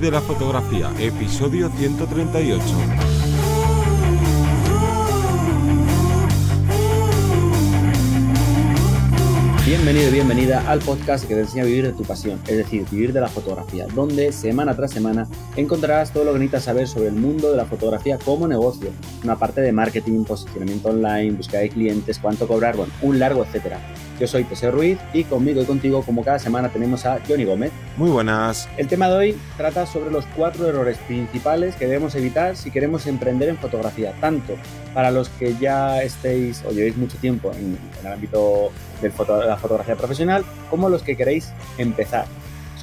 De 0.00 0.10
la 0.10 0.20
fotografía, 0.20 0.90
episodio 0.98 1.70
138. 1.70 2.62
Bienvenido 9.64 10.08
y 10.08 10.12
bienvenida 10.12 10.70
al 10.70 10.80
podcast 10.80 11.26
que 11.26 11.34
te 11.34 11.40
enseña 11.40 11.62
a 11.62 11.66
vivir 11.66 11.86
de 11.86 11.92
tu 11.92 12.02
pasión, 12.02 12.40
es 12.46 12.56
decir, 12.56 12.84
vivir 12.90 13.12
de 13.12 13.20
la 13.20 13.28
fotografía, 13.28 13.86
donde 13.94 14.32
semana 14.32 14.74
tras 14.74 14.90
semana 14.90 15.26
encontrarás 15.56 16.12
todo 16.12 16.24
lo 16.24 16.32
que 16.32 16.40
necesitas 16.40 16.64
saber 16.64 16.86
sobre 16.86 17.08
el 17.08 17.14
mundo 17.14 17.50
de 17.50 17.56
la 17.56 17.64
fotografía 17.64 18.18
como 18.18 18.46
negocio, 18.48 18.90
una 19.22 19.36
parte 19.36 19.60
de 19.60 19.72
marketing, 19.72 20.24
posicionamiento 20.24 20.88
online, 20.88 21.32
búsqueda 21.32 21.60
de 21.60 21.70
clientes, 21.70 22.18
cuánto 22.18 22.46
cobrar, 22.46 22.76
bueno, 22.76 22.92
un 23.02 23.18
largo 23.18 23.44
etcétera. 23.44 23.80
Yo 24.18 24.28
soy 24.28 24.44
Teseo 24.44 24.70
Ruiz 24.70 24.98
y 25.12 25.24
conmigo 25.24 25.60
y 25.60 25.64
contigo, 25.64 26.02
como 26.02 26.24
cada 26.24 26.38
semana, 26.38 26.68
tenemos 26.68 27.04
a 27.04 27.18
Johnny 27.26 27.44
Gómez. 27.44 27.72
Muy 27.96 28.10
buenas. 28.10 28.68
El 28.76 28.86
tema 28.86 29.08
de 29.08 29.16
hoy 29.16 29.38
trata 29.56 29.86
sobre 29.86 30.10
los 30.10 30.24
cuatro 30.36 30.68
errores 30.68 30.98
principales 30.98 31.74
que 31.74 31.86
debemos 31.86 32.14
evitar 32.14 32.56
si 32.56 32.70
queremos 32.70 33.06
emprender 33.06 33.48
en 33.48 33.56
fotografía, 33.56 34.12
tanto 34.20 34.54
para 34.94 35.10
los 35.10 35.28
que 35.30 35.56
ya 35.56 36.02
estéis 36.02 36.62
o 36.64 36.70
llevéis 36.70 36.96
mucho 36.96 37.18
tiempo 37.18 37.50
en, 37.52 37.76
el 38.00 38.06
ámbito 38.06 38.70
de 39.02 39.12
la 39.46 39.56
fotografía 39.56 39.96
profesional, 39.96 40.44
como 40.70 40.88
los 40.88 41.02
que 41.02 41.16
queréis 41.16 41.52
empezar. 41.78 42.26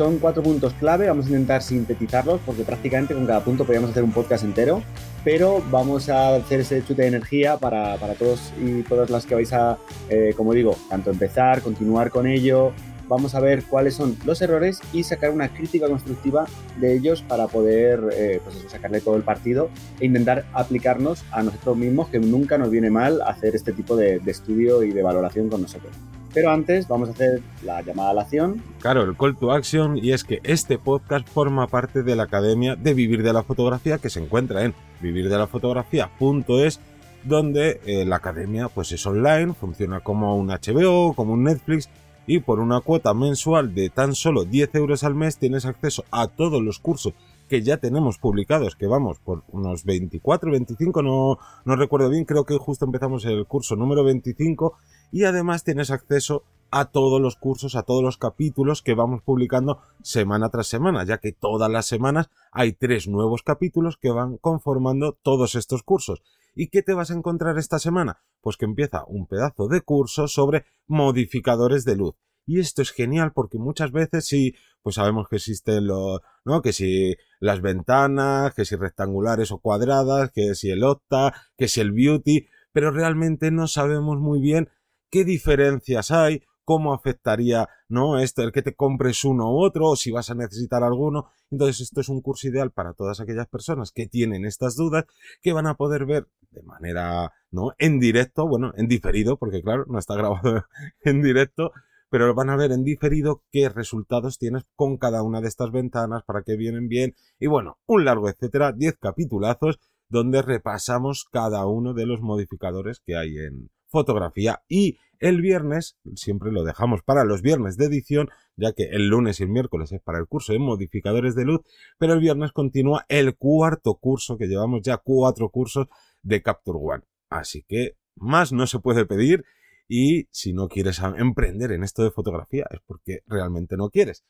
Son 0.02 0.18
cuatro 0.18 0.42
puntos 0.42 0.74
clave, 0.80 1.08
vamos 1.08 1.28
a 1.28 1.30
intentar 1.30 1.62
sintetizarlos 1.62 2.42
porque 2.44 2.64
prácticamente 2.64 3.14
con 3.14 3.28
cada 3.28 3.44
punto 3.44 3.66
podríamos 3.66 3.92
hacer 3.92 4.04
un 4.04 4.12
podcast 4.12 4.44
entero 4.44 4.82
pero 5.24 5.64
vamos 5.70 6.10
a 6.10 6.38
hacer 6.38 6.62
ese 6.62 6.84
chute 6.84 7.04
de 7.04 7.10
energía 7.10 7.58
para, 7.58 7.96
todos 8.18 8.52
y 8.60 8.82
todas 8.82 9.12
las 9.12 9.28
que 9.28 9.36
vais 9.36 9.54
a, 9.54 9.78
eh, 10.10 10.34
como 10.36 10.56
digo, 10.56 10.76
tanto 10.90 11.12
empezar, 11.12 11.62
continuar 11.62 12.10
con 12.10 12.26
ello. 12.26 12.72
Vamos 13.08 13.36
a 13.36 13.40
ver 13.42 13.64
cuáles 13.66 13.94
son 13.94 14.18
los 14.26 14.42
errores 14.42 14.80
y 14.92 15.04
sacar 15.04 15.30
una 15.30 15.50
crítica 15.50 15.88
constructiva 15.88 16.48
de 16.80 16.96
ellos 16.96 17.22
para 17.22 17.46
poder 17.46 18.02
eh, 18.12 18.42
pues 18.44 18.66
sacarle 18.70 19.02
todo 19.02 19.18
el 19.18 19.22
partido 19.22 19.70
e 20.00 20.08
intentar 20.08 20.46
aplicarnos 20.52 21.24
a 21.30 21.44
nosotros 21.44 21.78
mismos, 21.78 22.10
que 22.10 22.18
nunca 22.18 22.58
nos 22.58 22.72
viene 22.72 22.90
mal 22.90 23.22
hacer 23.22 23.56
este 23.56 23.72
tipo 23.72 23.96
de 23.96 24.20
estudio 24.26 24.82
y 24.82 24.90
de 24.90 25.04
valoración 25.04 25.48
con 25.48 25.62
nosotros. 25.62 25.96
Pero 26.34 26.52
antes 26.52 26.88
vamos 26.88 27.10
a 27.10 27.12
hacer 27.12 27.42
la 27.64 27.82
llamada 27.82 28.12
a 28.12 28.14
la 28.14 28.22
acción. 28.22 28.62
Claro, 28.80 29.04
el 29.04 29.18
call 29.18 29.38
to 29.38 29.52
action 29.52 29.98
y 29.98 30.12
es 30.12 30.24
que 30.24 30.40
este 30.44 30.78
podcast 30.78 31.28
forma 31.28 31.68
parte 31.68 32.04
de 32.04 32.16
la 32.16 32.24
Academia 32.24 32.76
de 32.76 32.94
Vivir 32.94 33.24
de 33.24 33.34
la 33.34 33.44
Fotografía 33.44 33.98
que 33.98 34.10
se 34.10 34.22
encuentra 34.22 34.64
en 34.64 34.74
vivirdelafotografía.es 35.02 36.80
donde 37.24 37.82
eh, 37.86 38.06
la 38.06 38.16
academia 38.18 38.68
pues 38.70 38.92
es 38.92 39.06
online, 39.06 39.54
funciona 39.54 40.00
como 40.00 40.38
un 40.38 40.48
HBO, 40.48 41.14
como 41.14 41.34
un 41.34 41.44
Netflix 41.44 41.90
y 42.28 42.40
por 42.40 42.60
una 42.60 42.82
cuota 42.82 43.14
mensual 43.14 43.74
de 43.74 43.90
tan 43.90 44.16
solo 44.16 44.46
10 44.46 44.76
euros 44.76 45.04
al 45.04 45.16
mes 45.16 45.38
tienes 45.38 45.66
acceso 45.66 46.04
a 46.12 46.28
todos 46.28 46.62
los 46.62 46.80
cursos 46.80 47.14
que 47.50 47.62
ya 47.62 47.78
tenemos 47.78 48.18
publicados, 48.18 48.78
que 48.78 48.88
vamos 48.88 49.20
por 49.20 49.44
unos 49.50 49.84
24, 49.84 50.52
25, 50.52 51.02
no, 51.02 51.38
no 51.66 51.76
recuerdo 51.76 52.10
bien, 52.10 52.24
creo 52.24 52.46
que 52.46 52.58
justo 52.58 52.86
empezamos 52.86 53.26
el 53.26 53.46
curso 53.46 53.76
número 53.76 54.06
25 54.06 54.78
y 55.12 55.26
además 55.26 55.64
tienes 55.64 55.92
acceso 55.92 56.44
a 56.72 56.86
todos 56.86 57.22
los 57.22 57.36
cursos, 57.36 57.76
a 57.76 57.84
todos 57.84 58.02
los 58.02 58.18
capítulos 58.18 58.82
que 58.82 58.96
vamos 58.96 59.22
publicando 59.22 59.82
semana 60.02 60.50
tras 60.50 60.68
semana, 60.68 61.04
ya 61.04 61.18
que 61.18 61.34
todas 61.34 61.70
las 61.70 61.86
semanas 61.86 62.30
hay 62.52 62.72
tres 62.72 63.10
nuevos 63.10 63.44
capítulos 63.44 63.98
que 63.98 64.10
van 64.10 64.38
conformando 64.38 65.18
todos 65.22 65.56
estos 65.56 65.84
cursos. 65.84 66.24
¿Y 66.56 66.68
qué 66.68 66.82
te 66.82 66.94
vas 66.94 67.12
a 67.12 67.14
encontrar 67.14 67.58
esta 67.58 67.78
semana? 67.78 68.22
Pues 68.40 68.56
que 68.56 68.66
empieza 68.66 69.04
un 69.06 69.28
pedazo 69.28 69.68
de 69.68 69.82
curso 69.82 70.28
sobre 70.28 70.66
modificadores 70.88 71.84
de 71.84 71.98
luz. 71.98 72.16
Y 72.46 72.60
esto 72.60 72.82
es 72.82 72.92
genial 72.92 73.34
porque 73.34 73.58
muchas 73.58 73.92
veces 73.92 74.26
sí, 74.26 74.56
pues 74.82 74.96
sabemos 74.96 75.28
que 75.30 75.36
existen 75.36 75.88
los, 75.88 76.22
¿no? 76.44 76.62
Que 76.62 76.74
si 76.74 77.16
las 77.40 77.62
ventanas, 77.62 78.54
que 78.56 78.66
si 78.66 78.76
rectangulares 78.76 79.52
o 79.52 79.60
cuadradas, 79.60 80.32
que 80.32 80.56
si 80.56 80.72
el 80.72 80.84
octa, 80.84 81.34
que 81.58 81.68
si 81.68 81.82
el 81.82 81.92
beauty, 81.92 82.48
pero 82.74 82.92
realmente 82.92 83.52
no 83.52 83.68
sabemos 83.68 84.20
muy 84.20 84.42
bien 84.42 84.70
qué 85.12 85.26
diferencias 85.26 86.10
hay, 86.12 86.42
cómo 86.64 86.94
afectaría, 86.94 87.68
¿no? 87.90 88.18
Esto, 88.20 88.44
el 88.44 88.52
que 88.52 88.62
te 88.62 88.76
compres 88.76 89.24
uno 89.26 89.52
u 89.52 89.64
otro, 89.64 89.90
o 89.90 89.96
si 89.96 90.12
vas 90.12 90.30
a 90.30 90.36
necesitar 90.36 90.84
alguno. 90.84 91.32
Entonces, 91.52 91.82
esto 91.82 92.02
es 92.02 92.10
un 92.10 92.22
curso 92.22 92.48
ideal 92.48 92.72
para 92.72 92.94
todas 92.94 93.20
aquellas 93.20 93.48
personas 93.48 93.92
que 93.92 94.08
tienen 94.08 94.46
estas 94.46 94.76
dudas, 94.76 95.06
que 95.42 95.54
van 95.54 95.68
a 95.68 95.76
poder 95.76 96.06
ver 96.06 96.28
de 96.52 96.64
manera, 96.64 97.34
¿no? 97.52 97.74
En 97.78 98.00
directo, 98.00 98.48
bueno, 98.48 98.72
en 98.78 98.88
diferido, 98.88 99.38
porque 99.38 99.62
claro, 99.62 99.86
no 99.88 100.00
está 100.00 100.16
grabado 100.16 100.66
en 101.04 101.22
directo, 101.22 101.72
pero 102.10 102.34
van 102.34 102.50
a 102.50 102.58
ver 102.58 102.72
en 102.72 102.84
diferido 102.84 103.44
qué 103.52 103.70
resultados 103.70 104.38
tienes 104.38 104.64
con 104.76 104.98
cada 104.98 105.24
una 105.24 105.42
de 105.42 105.48
estas 105.48 105.72
ventanas, 105.72 106.24
para 106.24 106.44
que 106.44 106.56
vienen 106.56 106.88
bien, 106.88 107.16
y 107.40 107.48
bueno, 107.48 107.80
un 107.86 108.06
largo 108.06 108.30
etcétera, 108.30 108.74
10 108.74 108.98
capitulazos 108.98 109.80
donde 110.10 110.42
repasamos 110.42 111.26
cada 111.32 111.66
uno 111.66 111.94
de 111.94 112.06
los 112.06 112.20
modificadores 112.20 113.02
que 113.06 113.16
hay 113.16 113.38
en, 113.38 113.70
fotografía 113.92 114.64
y 114.68 114.98
el 115.20 115.40
viernes, 115.40 115.98
siempre 116.16 116.52
lo 116.52 116.64
dejamos 116.64 117.04
para 117.04 117.24
los 117.24 117.44
viernes 117.44 117.78
de 117.78 117.86
edición, 117.86 118.30
ya 118.58 118.74
que 118.74 118.86
el 118.86 119.08
lunes 119.08 119.40
y 119.40 119.44
el 119.44 119.50
miércoles 119.50 119.92
es 119.92 120.02
para 120.02 120.18
el 120.18 120.26
curso 120.26 120.52
de 120.52 120.58
modificadores 120.58 121.36
de 121.36 121.46
luz, 121.46 121.62
pero 122.00 122.14
el 122.14 122.20
viernes 122.20 122.52
continúa 122.52 123.06
el 123.08 123.36
cuarto 123.36 123.94
curso, 123.96 124.38
que 124.38 124.48
llevamos 124.48 124.82
ya 124.82 124.98
cuatro 124.98 125.50
cursos 125.50 125.88
de 126.24 126.42
Capture 126.42 126.80
One. 126.82 127.04
Así 127.30 127.64
que 127.68 127.98
más 128.16 128.52
no 128.52 128.66
se 128.66 128.80
puede 128.80 129.06
pedir 129.06 129.46
y 129.88 130.28
si 130.32 130.54
no 130.54 130.70
quieres 130.70 131.00
emprender 131.18 131.72
en 131.72 131.84
esto 131.84 132.04
de 132.04 132.12
fotografía 132.12 132.66
es 132.72 132.80
porque 132.86 133.20
realmente 133.28 133.78
no 133.78 133.90
quieres. 133.90 134.24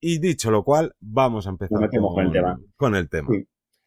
Y 0.00 0.18
dicho 0.18 0.50
lo 0.50 0.64
cual, 0.64 0.94
vamos 1.00 1.46
a 1.46 1.50
empezar 1.50 1.76
con, 2.76 2.94
el 2.94 3.10
tema. 3.10 3.28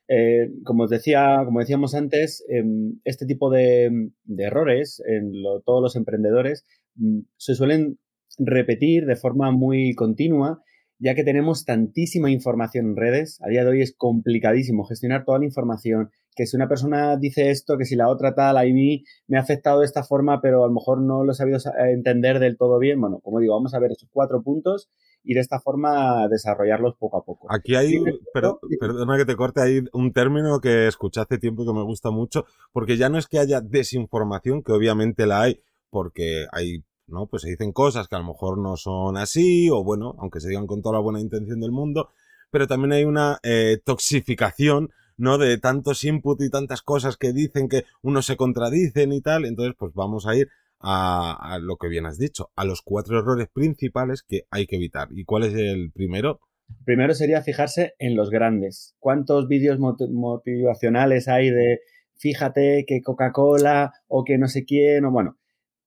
Eh, 0.07 0.51
como, 0.63 0.83
os 0.83 0.89
decía, 0.89 1.41
como 1.45 1.59
decíamos 1.59 1.95
antes, 1.95 2.43
em, 2.49 2.99
este 3.05 3.25
tipo 3.25 3.49
de, 3.49 4.11
errores 4.37 5.01
en 5.07 5.31
todos 5.65 5.81
los 5.81 5.95
emprendedores 5.95 6.65
mm, 6.95 7.19
se 7.37 7.55
suelen 7.55 7.97
repetir 8.37 9.05
de 9.05 9.15
forma 9.15 9.51
muy 9.51 9.93
continua, 9.95 10.61
ya 10.99 11.15
que 11.15 11.23
tenemos 11.23 11.65
tantísima 11.65 12.29
información 12.29 12.87
en 12.87 12.95
redes. 12.95 13.39
A 13.41 13.49
día 13.49 13.63
de 13.63 13.71
hoy 13.71 13.81
es 13.81 13.95
complicadísimo 13.95 14.83
gestionar 14.85 15.25
toda 15.25 15.39
la 15.39 15.45
información. 15.45 16.11
Que 16.35 16.45
si 16.45 16.55
una 16.55 16.67
persona 16.67 17.17
dice 17.17 17.49
esto, 17.49 17.77
que 17.77 17.85
si 17.85 17.95
la 17.95 18.07
otra 18.07 18.35
tal, 18.35 18.57
a 18.57 18.63
mí 18.63 19.03
me 19.27 19.37
ha 19.37 19.41
afectado 19.41 19.79
de 19.79 19.85
esta 19.85 20.03
forma, 20.03 20.41
pero 20.41 20.63
a 20.63 20.67
lo 20.67 20.73
mejor 20.73 21.01
no 21.01 21.23
lo 21.23 21.31
he 21.31 21.35
sabido 21.35 21.59
entender 21.89 22.39
del 22.39 22.57
todo 22.57 22.79
bien. 22.79 23.01
Bueno, 23.01 23.19
como 23.19 23.39
digo, 23.39 23.55
vamos 23.55 23.73
a 23.73 23.79
ver 23.79 23.91
esos 23.91 24.09
cuatro 24.11 24.41
puntos 24.43 24.89
y 25.23 25.33
de 25.33 25.39
esta 25.39 25.59
forma 25.59 26.27
desarrollarlos 26.27 26.95
poco 26.95 27.17
a 27.17 27.23
poco. 27.23 27.47
Aquí 27.51 27.75
hay, 27.75 28.01
pero, 28.33 28.59
perdona 28.79 29.17
que 29.17 29.25
te 29.25 29.35
corte, 29.35 29.61
hay 29.61 29.83
un 29.93 30.13
término 30.13 30.59
que 30.59 30.87
escuché 30.87 31.21
hace 31.21 31.37
tiempo 31.37 31.63
y 31.63 31.67
que 31.67 31.73
me 31.73 31.83
gusta 31.83 32.11
mucho, 32.11 32.45
porque 32.71 32.97
ya 32.97 33.09
no 33.09 33.17
es 33.17 33.27
que 33.27 33.39
haya 33.39 33.61
desinformación, 33.61 34.63
que 34.63 34.71
obviamente 34.71 35.25
la 35.27 35.41
hay, 35.43 35.61
porque 35.89 36.45
hay, 36.51 36.83
¿no? 37.07 37.27
Pues 37.27 37.43
se 37.43 37.49
dicen 37.49 37.71
cosas 37.71 38.07
que 38.07 38.15
a 38.15 38.19
lo 38.19 38.25
mejor 38.25 38.57
no 38.57 38.77
son 38.77 39.17
así, 39.17 39.69
o 39.69 39.83
bueno, 39.83 40.15
aunque 40.19 40.39
se 40.39 40.49
digan 40.49 40.67
con 40.67 40.81
toda 40.81 40.95
la 40.95 41.01
buena 41.01 41.19
intención 41.19 41.59
del 41.59 41.71
mundo, 41.71 42.09
pero 42.49 42.67
también 42.67 42.93
hay 42.93 43.03
una 43.05 43.39
eh, 43.43 43.79
toxificación 43.83 44.89
¿no? 45.21 45.37
De 45.37 45.59
tantos 45.59 46.03
input 46.03 46.41
y 46.41 46.49
tantas 46.49 46.81
cosas 46.81 47.15
que 47.15 47.31
dicen 47.31 47.69
que 47.69 47.85
uno 48.01 48.23
se 48.23 48.37
contradicen 48.37 49.13
y 49.13 49.21
tal. 49.21 49.45
Entonces, 49.45 49.75
pues 49.77 49.93
vamos 49.93 50.25
a 50.25 50.35
ir 50.35 50.49
a, 50.83 51.59
lo 51.61 51.77
que 51.77 51.87
bien 51.87 52.05
has 52.05 52.17
dicho, 52.17 52.49
a 52.55 52.65
los 52.65 52.81
cuatro 52.81 53.19
errores 53.19 53.47
principales 53.53 54.23
que 54.23 54.43
hay 54.49 54.65
que 54.65 54.77
evitar. 54.77 55.09
¿Y 55.11 55.25
cuál 55.25 55.43
es 55.43 55.53
el 55.53 55.91
primero? 55.91 56.39
Primero 56.85 57.13
sería 57.13 57.41
fijarse 57.41 57.93
en 57.99 58.15
los 58.15 58.29
grandes. 58.29 58.95
¿Cuántos 58.99 59.47
vídeos 59.47 59.79
motivacionales 59.79 61.27
hay 61.27 61.49
de 61.49 61.79
fíjate 62.17 62.85
que 62.87 63.01
Coca-Cola 63.01 63.93
o 64.07 64.23
que 64.23 64.37
no 64.37 64.47
sé 64.47 64.63
quién 64.63 65.05
o 65.05 65.11
bueno? 65.11 65.37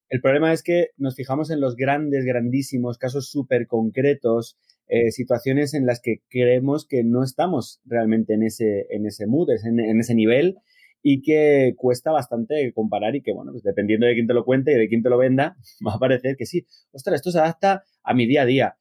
El 0.09 0.21
problema 0.21 0.53
es 0.53 0.63
que 0.63 0.89
nos 0.97 1.17
fijamos 1.17 1.51
en 1.51 1.61
los 1.61 1.77
grandes, 1.77 2.25
grandísimos, 2.25 2.99
casos 2.99 3.31
súper 3.31 3.67
concretos, 3.67 4.59
eh, 4.87 5.11
situaciones 5.11 5.73
en 5.75 5.87
las 5.87 6.01
que 6.01 6.19
creemos 6.29 6.87
que 6.87 7.03
no 7.05 7.25
estamos 7.25 7.81
realmente 7.87 8.35
en 8.35 8.43
ese, 8.43 8.87
en 8.91 9.07
ese 9.07 9.27
mood, 9.27 9.49
en, 9.51 9.81
en 9.81 9.99
ese 9.99 10.15
nivel 10.15 10.59
y 11.07 11.21
que 11.21 11.75
cuesta 11.77 12.11
bastante 12.11 12.73
comparar 12.75 13.15
y 13.15 13.21
que, 13.21 13.35
bueno, 13.35 13.53
pues 13.53 13.63
dependiendo 13.63 14.07
de 14.07 14.15
quién 14.15 14.27
te 14.27 14.33
lo 14.33 14.43
cuente 14.43 14.73
y 14.73 14.77
de 14.77 14.89
quién 14.89 15.03
te 15.03 15.11
lo 15.11 15.19
venda, 15.19 15.55
va 15.87 15.95
a 15.95 15.99
parecer 15.99 16.35
que 16.37 16.47
sí. 16.47 16.67
Ostras, 16.93 17.17
esto 17.17 17.31
se 17.31 17.39
adapta 17.39 17.85
a 18.03 18.15
mi 18.15 18.27
día 18.27 18.43
a 18.43 18.47
día. 18.47 18.77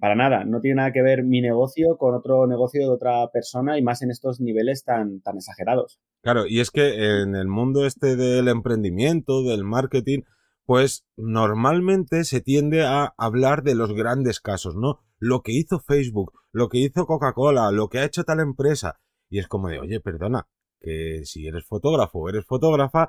Para 0.00 0.16
nada, 0.16 0.44
no 0.44 0.60
tiene 0.60 0.76
nada 0.76 0.92
que 0.92 1.02
ver 1.02 1.22
mi 1.22 1.42
negocio 1.42 1.96
con 1.98 2.14
otro 2.14 2.46
negocio 2.48 2.80
de 2.80 2.88
otra 2.88 3.28
persona 3.30 3.78
y 3.78 3.82
más 3.82 4.02
en 4.02 4.10
estos 4.10 4.40
niveles 4.40 4.84
tan, 4.84 5.20
tan 5.20 5.36
exagerados. 5.36 6.00
Claro, 6.22 6.46
y 6.48 6.60
es 6.60 6.70
que 6.70 7.20
en 7.20 7.36
el 7.36 7.46
mundo 7.46 7.86
este 7.86 8.16
del 8.16 8.48
emprendimiento, 8.48 9.44
del 9.44 9.62
marketing, 9.62 10.22
pues 10.64 11.04
normalmente 11.16 12.24
se 12.24 12.40
tiende 12.40 12.84
a 12.84 13.14
hablar 13.18 13.62
de 13.62 13.74
los 13.74 13.92
grandes 13.92 14.40
casos, 14.40 14.76
¿no? 14.76 15.00
Lo 15.18 15.42
que 15.42 15.52
hizo 15.52 15.78
Facebook, 15.78 16.32
lo 16.52 16.68
que 16.68 16.78
hizo 16.78 17.06
Coca-Cola, 17.06 17.70
lo 17.70 17.88
que 17.88 17.98
ha 17.98 18.04
hecho 18.04 18.24
tal 18.24 18.40
empresa. 18.40 18.98
Y 19.28 19.38
es 19.38 19.46
como 19.46 19.68
de, 19.68 19.78
oye, 19.78 20.00
perdona, 20.00 20.48
que 20.84 21.22
si 21.24 21.46
eres 21.46 21.64
fotógrafo 21.64 22.18
o 22.18 22.28
eres 22.28 22.44
fotógrafa, 22.44 23.08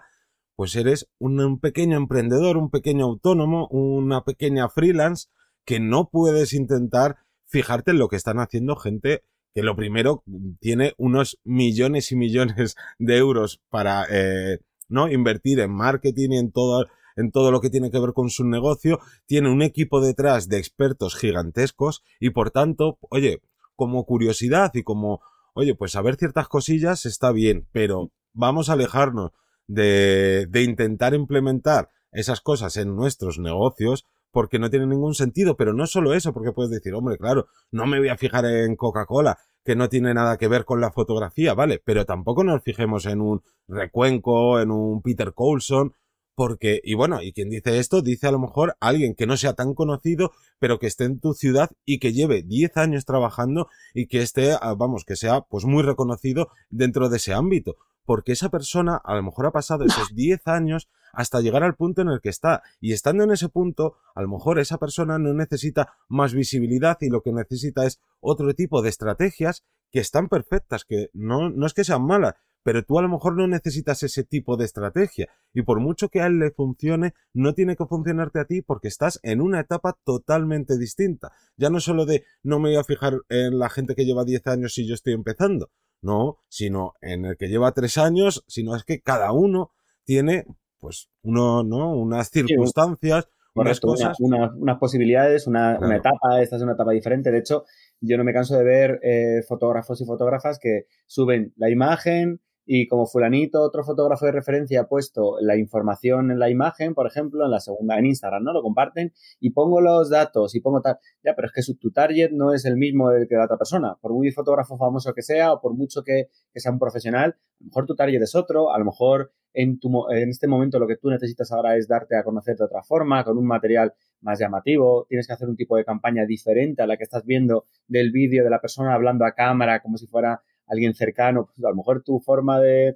pues 0.55 0.75
eres 0.75 1.09
un, 1.19 1.59
pequeño 1.59 1.97
emprendedor, 1.97 2.57
un 2.57 2.69
pequeño 2.69 3.05
autónomo, 3.05 3.67
una 3.67 4.23
pequeña 4.23 4.69
freelance 4.69 5.27
que 5.65 5.79
no 5.79 6.09
puedes 6.09 6.53
intentar 6.53 7.17
fijarte 7.45 7.91
en 7.91 7.99
lo 7.99 8.07
que 8.07 8.15
están 8.15 8.39
haciendo 8.39 8.75
gente 8.75 9.23
que 9.53 9.63
lo 9.63 9.75
primero 9.75 10.23
tiene 10.59 10.93
unos 10.97 11.39
millones 11.43 12.11
y 12.11 12.15
millones 12.15 12.75
de 12.99 13.17
euros 13.17 13.61
para 13.69 14.05
eh, 14.09 14.59
no 14.89 15.09
invertir 15.09 15.59
en 15.59 15.71
marketing 15.71 16.31
y 16.31 16.37
en 16.37 16.51
todo 16.51 16.85
en 17.17 17.31
todo 17.31 17.49
lo 17.49 17.61
que 17.61 17.69
tiene 17.69 17.91
que 17.91 17.99
ver 17.99 18.11
con 18.11 18.29
su 18.29 18.43
negocio, 18.45 18.99
tiene 19.25 19.49
un 19.49 19.61
equipo 19.61 20.01
detrás 20.01 20.49
de 20.49 20.57
expertos 20.57 21.15
gigantescos 21.15 22.03
y 22.19 22.31
por 22.31 22.51
tanto, 22.51 22.97
oye, 23.09 23.41
como 23.75 24.05
curiosidad 24.05 24.71
y 24.73 24.83
como, 24.83 25.21
oye, 25.55 25.73
pues 25.73 25.93
saber 25.93 26.17
ciertas 26.17 26.47
cosillas 26.47 27.05
está 27.05 27.31
bien, 27.31 27.67
pero 27.71 28.11
vamos 28.33 28.69
a 28.69 28.73
alejarnos 28.73 29.31
de, 29.67 30.45
de 30.49 30.63
intentar 30.63 31.13
implementar 31.13 31.89
esas 32.11 32.41
cosas 32.41 32.77
en 32.77 32.95
nuestros 32.95 33.39
negocios 33.39 34.05
porque 34.31 34.59
no 34.59 34.69
tiene 34.69 34.85
ningún 34.85 35.15
sentido, 35.15 35.55
pero 35.55 35.73
no 35.73 35.87
solo 35.87 36.13
eso, 36.13 36.33
porque 36.33 36.51
puedes 36.51 36.69
decir, 36.69 36.93
hombre, 36.93 37.17
claro, 37.17 37.47
no 37.71 37.85
me 37.85 37.99
voy 37.99 38.09
a 38.09 38.17
fijar 38.17 38.45
en 38.45 38.75
Coca-Cola, 38.75 39.37
que 39.63 39.77
no 39.77 39.87
tiene 39.87 40.13
nada 40.13 40.37
que 40.37 40.49
ver 40.49 40.65
con 40.65 40.81
la 40.81 40.91
fotografía, 40.91 41.53
¿vale? 41.53 41.81
Pero 41.83 42.05
tampoco 42.05 42.43
nos 42.43 42.61
fijemos 42.61 43.05
en 43.05 43.21
un 43.21 43.41
Recuenco, 43.67 44.59
en 44.59 44.71
un 44.71 45.01
Peter 45.01 45.33
Coulson, 45.33 45.93
porque, 46.35 46.81
y 46.83 46.93
bueno, 46.93 47.21
y 47.21 47.31
quien 47.31 47.49
dice 47.49 47.79
esto, 47.79 48.01
dice 48.01 48.27
a 48.27 48.31
lo 48.31 48.39
mejor 48.39 48.75
alguien 48.81 49.15
que 49.15 49.25
no 49.25 49.37
sea 49.37 49.53
tan 49.53 49.73
conocido, 49.73 50.33
pero 50.59 50.79
que 50.79 50.87
esté 50.87 51.05
en 51.05 51.19
tu 51.19 51.33
ciudad 51.33 51.71
y 51.85 51.99
que 51.99 52.13
lleve 52.13 52.43
10 52.43 52.75
años 52.77 53.05
trabajando 53.05 53.69
y 53.93 54.07
que 54.07 54.21
esté, 54.21 54.51
ah, 54.53 54.75
vamos, 54.77 55.05
que 55.05 55.15
sea 55.15 55.41
pues 55.41 55.65
muy 55.65 55.81
reconocido 55.81 56.49
dentro 56.69 57.09
de 57.09 57.17
ese 57.17 57.33
ámbito. 57.33 57.77
Porque 58.03 58.33
esa 58.33 58.49
persona 58.49 59.01
a 59.03 59.15
lo 59.15 59.23
mejor 59.23 59.47
ha 59.47 59.51
pasado 59.51 59.85
esos 59.85 60.09
10 60.15 60.47
años 60.47 60.89
hasta 61.13 61.39
llegar 61.39 61.63
al 61.63 61.75
punto 61.75 62.01
en 62.01 62.09
el 62.09 62.19
que 62.19 62.29
está. 62.29 62.61
Y 62.81 62.91
estando 62.91 63.23
en 63.23 63.31
ese 63.31 63.47
punto, 63.47 63.95
a 64.13 64.21
lo 64.21 64.27
mejor 64.27 64.59
esa 64.59 64.77
persona 64.77 65.17
no 65.17 65.33
necesita 65.33 65.93
más 66.09 66.33
visibilidad 66.33 66.97
y 66.99 67.09
lo 67.09 67.21
que 67.21 67.31
necesita 67.31 67.85
es 67.85 68.01
otro 68.19 68.53
tipo 68.53 68.81
de 68.81 68.89
estrategias 68.89 69.63
que 69.91 70.01
están 70.01 70.27
perfectas, 70.27 70.83
que 70.83 71.07
no, 71.13 71.49
no 71.49 71.65
es 71.65 71.73
que 71.73 71.85
sean 71.85 72.05
malas, 72.05 72.35
pero 72.65 72.83
tú 72.83 72.97
a 72.97 73.03
lo 73.03 73.09
mejor 73.09 73.37
no 73.37 73.47
necesitas 73.47 74.01
ese 74.01 74.23
tipo 74.23 74.57
de 74.57 74.65
estrategia 74.65 75.29
y 75.53 75.61
por 75.61 75.79
mucho 75.79 76.09
que 76.09 76.21
a 76.21 76.25
él 76.25 76.39
le 76.39 76.49
funcione, 76.49 77.13
no 77.31 77.53
tiene 77.53 77.75
que 77.75 77.85
funcionarte 77.85 78.39
a 78.39 78.45
ti 78.45 78.63
porque 78.63 78.87
estás 78.87 79.19
en 79.21 79.39
una 79.39 79.59
etapa 79.59 79.99
totalmente 80.03 80.75
distinta. 80.79 81.31
Ya 81.57 81.69
no 81.69 81.79
solo 81.79 82.07
de 82.07 82.23
no 82.41 82.57
me 82.57 82.69
voy 82.69 82.79
a 82.79 82.83
fijar 82.83 83.21
en 83.29 83.59
la 83.59 83.69
gente 83.69 83.93
que 83.93 84.03
lleva 84.03 84.25
10 84.25 84.47
años 84.47 84.79
y 84.79 84.87
yo 84.87 84.95
estoy 84.95 85.13
empezando, 85.13 85.69
no, 86.01 86.39
sino 86.49 86.93
en 87.01 87.25
el 87.25 87.37
que 87.37 87.49
lleva 87.49 87.71
3 87.71 87.99
años, 87.99 88.43
sino 88.47 88.75
es 88.75 88.83
que 88.83 88.99
cada 88.99 89.31
uno 89.31 89.69
tiene 90.03 90.47
pues 90.79 91.11
uno, 91.21 91.63
¿no? 91.63 91.95
unas 91.95 92.31
circunstancias, 92.31 93.29
unas 93.53 93.79
cosas. 93.79 94.17
unas 94.19 94.79
posibilidades, 94.79 95.45
una, 95.45 95.75
etapa, 95.95 96.41
esta 96.41 96.55
es 96.55 96.63
una 96.63 96.73
etapa 96.73 96.93
diferente. 96.93 97.29
De 97.29 97.37
hecho, 97.37 97.65
yo 98.01 98.17
no 98.17 98.23
me 98.23 98.33
canso 98.33 98.57
de 98.57 98.63
ver 98.63 98.99
eh, 99.03 99.43
fotógrafos 99.47 100.01
y 100.01 100.05
fotógrafas 100.05 100.57
que 100.59 100.87
suben 101.05 101.53
la 101.57 101.69
imagen, 101.69 102.41
y 102.65 102.87
como 102.87 103.05
fulanito, 103.05 103.61
otro 103.61 103.83
fotógrafo 103.83 104.25
de 104.25 104.31
referencia 104.31 104.81
ha 104.81 104.87
puesto 104.87 105.37
la 105.39 105.55
información 105.55 106.31
en 106.31 106.39
la 106.39 106.49
imagen, 106.49 106.95
por 106.95 107.05
ejemplo, 107.05 107.45
en 107.45 107.51
la 107.51 107.59
segunda, 107.59 107.97
en 107.99 108.07
Instagram, 108.07 108.43
¿no? 108.43 108.53
Lo 108.53 108.63
comparten 108.63 109.13
y 109.39 109.51
pongo 109.51 109.81
los 109.81 110.09
datos 110.09 110.55
y 110.55 110.61
pongo 110.61 110.81
tal. 110.81 110.97
Ya, 111.23 111.35
pero 111.35 111.47
es 111.47 111.53
que 111.53 111.61
su, 111.61 111.75
tu 111.75 111.91
target 111.91 112.31
no 112.31 112.53
es 112.53 112.65
el 112.65 112.75
mismo 112.75 113.09
que 113.29 113.35
la 113.35 113.45
otra 113.45 113.57
persona. 113.57 113.95
Por 114.01 114.13
muy 114.13 114.31
fotógrafo 114.31 114.77
famoso 114.77 115.13
que 115.13 115.21
sea 115.21 115.53
o 115.53 115.61
por 115.61 115.75
mucho 115.75 116.03
que, 116.03 116.29
sea 116.55 116.71
un 116.71 116.79
profesional, 116.79 117.31
a 117.31 117.63
lo 117.63 117.67
mejor 117.67 117.85
tu 117.85 117.95
target 117.95 118.21
es 118.21 118.33
otro, 118.33 118.73
a 118.73 118.79
lo 118.79 118.85
mejor 118.85 119.31
en, 119.53 119.79
tu, 119.79 120.09
en 120.09 120.29
este 120.29 120.47
momento 120.47 120.79
lo 120.79 120.87
que 120.87 120.97
tú 120.97 121.09
necesitas 121.09 121.51
ahora 121.51 121.77
es 121.77 121.87
darte 121.87 122.17
a 122.17 122.23
conocer 122.23 122.57
de 122.57 122.65
otra 122.65 122.81
forma, 122.81 123.23
con 123.23 123.37
un 123.37 123.45
material 123.45 123.93
más 124.21 124.39
llamativo, 124.39 125.05
tienes 125.07 125.27
que 125.27 125.33
hacer 125.33 125.47
un 125.47 125.55
tipo 125.55 125.77
de 125.77 125.85
campaña 125.85 126.25
diferente 126.25 126.81
a 126.81 126.87
la 126.87 126.97
que 126.97 127.03
estás 127.03 127.23
viendo 127.25 127.67
del 127.87 128.11
vídeo 128.11 128.43
de 128.43 128.49
la 128.49 128.59
persona 128.59 128.95
hablando 128.95 129.23
a 129.23 129.33
cámara 129.33 129.81
como 129.81 129.97
si 129.97 130.07
fuera 130.07 130.41
alguien 130.67 130.93
cercano, 130.93 131.45
pues 131.45 131.63
a 131.65 131.69
lo 131.69 131.75
mejor 131.75 132.03
tu 132.03 132.19
forma 132.19 132.59
de, 132.59 132.95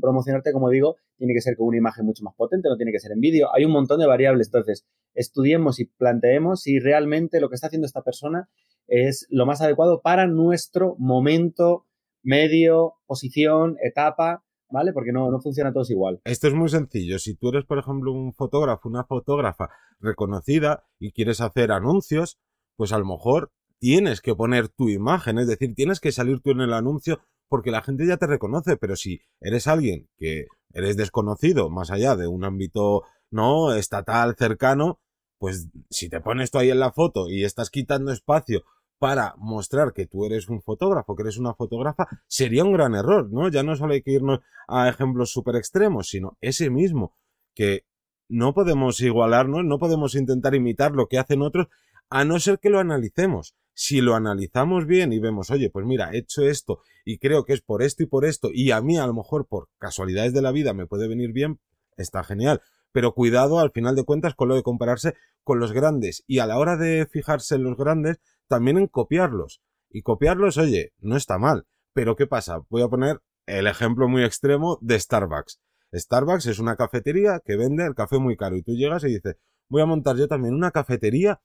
promocionarte, 0.00 0.52
como 0.52 0.70
digo, 0.70 0.96
tiene 1.16 1.34
que 1.34 1.40
ser 1.40 1.56
con 1.56 1.68
una 1.68 1.78
imagen 1.78 2.04
mucho 2.04 2.24
más 2.24 2.34
potente, 2.34 2.68
no 2.68 2.76
tiene 2.76 2.92
que 2.92 3.00
ser 3.00 3.12
en 3.12 3.20
vídeo. 3.20 3.48
Hay 3.54 3.64
un 3.64 3.72
montón 3.72 4.00
de 4.00 4.06
variables. 4.06 4.48
Entonces, 4.48 4.86
estudiemos 5.14 5.78
y 5.80 5.86
planteemos 5.86 6.62
si 6.62 6.78
realmente 6.78 7.40
lo 7.40 7.48
que 7.48 7.54
está 7.54 7.68
haciendo 7.68 7.86
esta 7.86 8.02
persona 8.02 8.48
es 8.86 9.26
lo 9.30 9.46
más 9.46 9.60
adecuado 9.60 10.00
para 10.02 10.26
nuestro 10.26 10.96
momento, 10.98 11.86
medio, 12.22 12.94
posición, 13.06 13.76
etapa, 13.82 14.44
¿vale? 14.70 14.92
Porque 14.92 15.12
no, 15.12 15.30
no 15.30 15.40
funciona 15.40 15.72
todos 15.72 15.90
igual. 15.90 16.20
Esto 16.24 16.48
es 16.48 16.54
muy 16.54 16.68
sencillo. 16.68 17.18
Si 17.18 17.36
tú 17.36 17.50
eres, 17.50 17.64
por 17.64 17.78
ejemplo, 17.78 18.12
un 18.12 18.32
fotógrafo, 18.32 18.88
una 18.88 19.04
fotógrafa 19.04 19.70
reconocida 20.00 20.84
y 20.98 21.12
quieres 21.12 21.40
hacer 21.40 21.70
anuncios, 21.70 22.38
pues 22.76 22.92
a 22.92 22.98
lo 22.98 23.04
mejor 23.04 23.52
tienes 23.82 24.20
que 24.20 24.36
poner 24.36 24.68
tu 24.68 24.88
imagen, 24.88 25.40
es 25.40 25.48
decir, 25.48 25.74
tienes 25.74 25.98
que 25.98 26.12
salir 26.12 26.38
tú 26.40 26.52
en 26.52 26.60
el 26.60 26.72
anuncio 26.72 27.18
porque 27.48 27.72
la 27.72 27.82
gente 27.82 28.06
ya 28.06 28.16
te 28.16 28.28
reconoce, 28.28 28.76
pero 28.76 28.94
si 28.94 29.22
eres 29.40 29.66
alguien 29.66 30.08
que 30.18 30.46
eres 30.72 30.96
desconocido 30.96 31.68
más 31.68 31.90
allá 31.90 32.14
de 32.14 32.28
un 32.28 32.44
ámbito 32.44 33.02
no 33.32 33.74
estatal 33.74 34.36
cercano, 34.36 35.00
pues 35.36 35.66
si 35.90 36.08
te 36.08 36.20
pones 36.20 36.52
tú 36.52 36.58
ahí 36.58 36.70
en 36.70 36.78
la 36.78 36.92
foto 36.92 37.28
y 37.28 37.42
estás 37.42 37.70
quitando 37.70 38.12
espacio 38.12 38.62
para 39.00 39.34
mostrar 39.36 39.92
que 39.92 40.06
tú 40.06 40.26
eres 40.26 40.48
un 40.48 40.62
fotógrafo, 40.62 41.16
que 41.16 41.22
eres 41.22 41.38
una 41.38 41.54
fotógrafa, 41.54 42.06
sería 42.28 42.62
un 42.62 42.74
gran 42.74 42.94
error, 42.94 43.32
¿no? 43.32 43.48
Ya 43.48 43.64
no 43.64 43.74
solo 43.74 43.94
hay 43.94 44.02
que 44.02 44.12
irnos 44.12 44.38
a 44.68 44.88
ejemplos 44.88 45.32
súper 45.32 45.56
extremos, 45.56 46.06
sino 46.08 46.38
ese 46.40 46.70
mismo, 46.70 47.16
que 47.52 47.84
no 48.28 48.54
podemos 48.54 49.00
igualarnos, 49.00 49.64
no 49.64 49.80
podemos 49.80 50.14
intentar 50.14 50.54
imitar 50.54 50.92
lo 50.92 51.08
que 51.08 51.18
hacen 51.18 51.42
otros, 51.42 51.66
a 52.10 52.24
no 52.24 52.38
ser 52.38 52.60
que 52.60 52.70
lo 52.70 52.78
analicemos 52.78 53.56
si 53.74 54.00
lo 54.00 54.14
analizamos 54.14 54.86
bien 54.86 55.12
y 55.12 55.18
vemos, 55.18 55.50
oye, 55.50 55.70
pues 55.70 55.86
mira, 55.86 56.10
he 56.12 56.18
hecho 56.18 56.42
esto 56.42 56.80
y 57.04 57.18
creo 57.18 57.44
que 57.44 57.52
es 57.54 57.62
por 57.62 57.82
esto 57.82 58.02
y 58.02 58.06
por 58.06 58.24
esto, 58.24 58.50
y 58.52 58.70
a 58.70 58.80
mí 58.80 58.98
a 58.98 59.06
lo 59.06 59.14
mejor 59.14 59.46
por 59.46 59.68
casualidades 59.78 60.32
de 60.32 60.42
la 60.42 60.52
vida 60.52 60.74
me 60.74 60.86
puede 60.86 61.08
venir 61.08 61.32
bien, 61.32 61.60
está 61.96 62.22
genial. 62.22 62.60
Pero 62.92 63.14
cuidado 63.14 63.58
al 63.58 63.72
final 63.72 63.96
de 63.96 64.04
cuentas 64.04 64.34
con 64.34 64.48
lo 64.48 64.54
de 64.54 64.62
compararse 64.62 65.14
con 65.44 65.58
los 65.58 65.72
grandes 65.72 66.22
y 66.26 66.40
a 66.40 66.46
la 66.46 66.58
hora 66.58 66.76
de 66.76 67.06
fijarse 67.10 67.54
en 67.54 67.64
los 67.64 67.76
grandes, 67.76 68.20
también 68.48 68.76
en 68.76 68.86
copiarlos. 68.86 69.62
Y 69.88 70.02
copiarlos, 70.02 70.58
oye, 70.58 70.92
no 70.98 71.16
está 71.16 71.38
mal. 71.38 71.66
Pero 71.94 72.16
¿qué 72.16 72.26
pasa? 72.26 72.60
Voy 72.68 72.82
a 72.82 72.88
poner 72.88 73.20
el 73.46 73.66
ejemplo 73.66 74.08
muy 74.08 74.24
extremo 74.24 74.78
de 74.80 74.98
Starbucks. 74.98 75.60
Starbucks 75.94 76.46
es 76.46 76.58
una 76.58 76.76
cafetería 76.76 77.40
que 77.44 77.56
vende 77.56 77.84
el 77.84 77.94
café 77.94 78.18
muy 78.18 78.36
caro 78.36 78.56
y 78.56 78.62
tú 78.62 78.72
llegas 78.72 79.04
y 79.04 79.08
dices, 79.08 79.36
voy 79.68 79.82
a 79.82 79.86
montar 79.86 80.16
yo 80.16 80.28
también 80.28 80.54
una 80.54 80.70
cafetería 80.70 81.40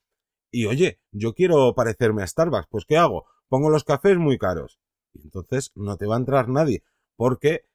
y 0.51 0.65
oye, 0.65 0.99
yo 1.11 1.33
quiero 1.33 1.73
parecerme 1.75 2.23
a 2.23 2.27
Starbucks, 2.27 2.67
pues 2.69 2.85
¿qué 2.85 2.97
hago? 2.97 3.25
Pongo 3.49 3.69
los 3.69 3.83
cafés 3.83 4.17
muy 4.17 4.37
caros. 4.37 4.79
Y 5.13 5.21
entonces 5.21 5.71
no 5.75 5.97
te 5.97 6.05
va 6.05 6.15
a 6.15 6.19
entrar 6.19 6.49
nadie, 6.49 6.83
porque 7.15 7.65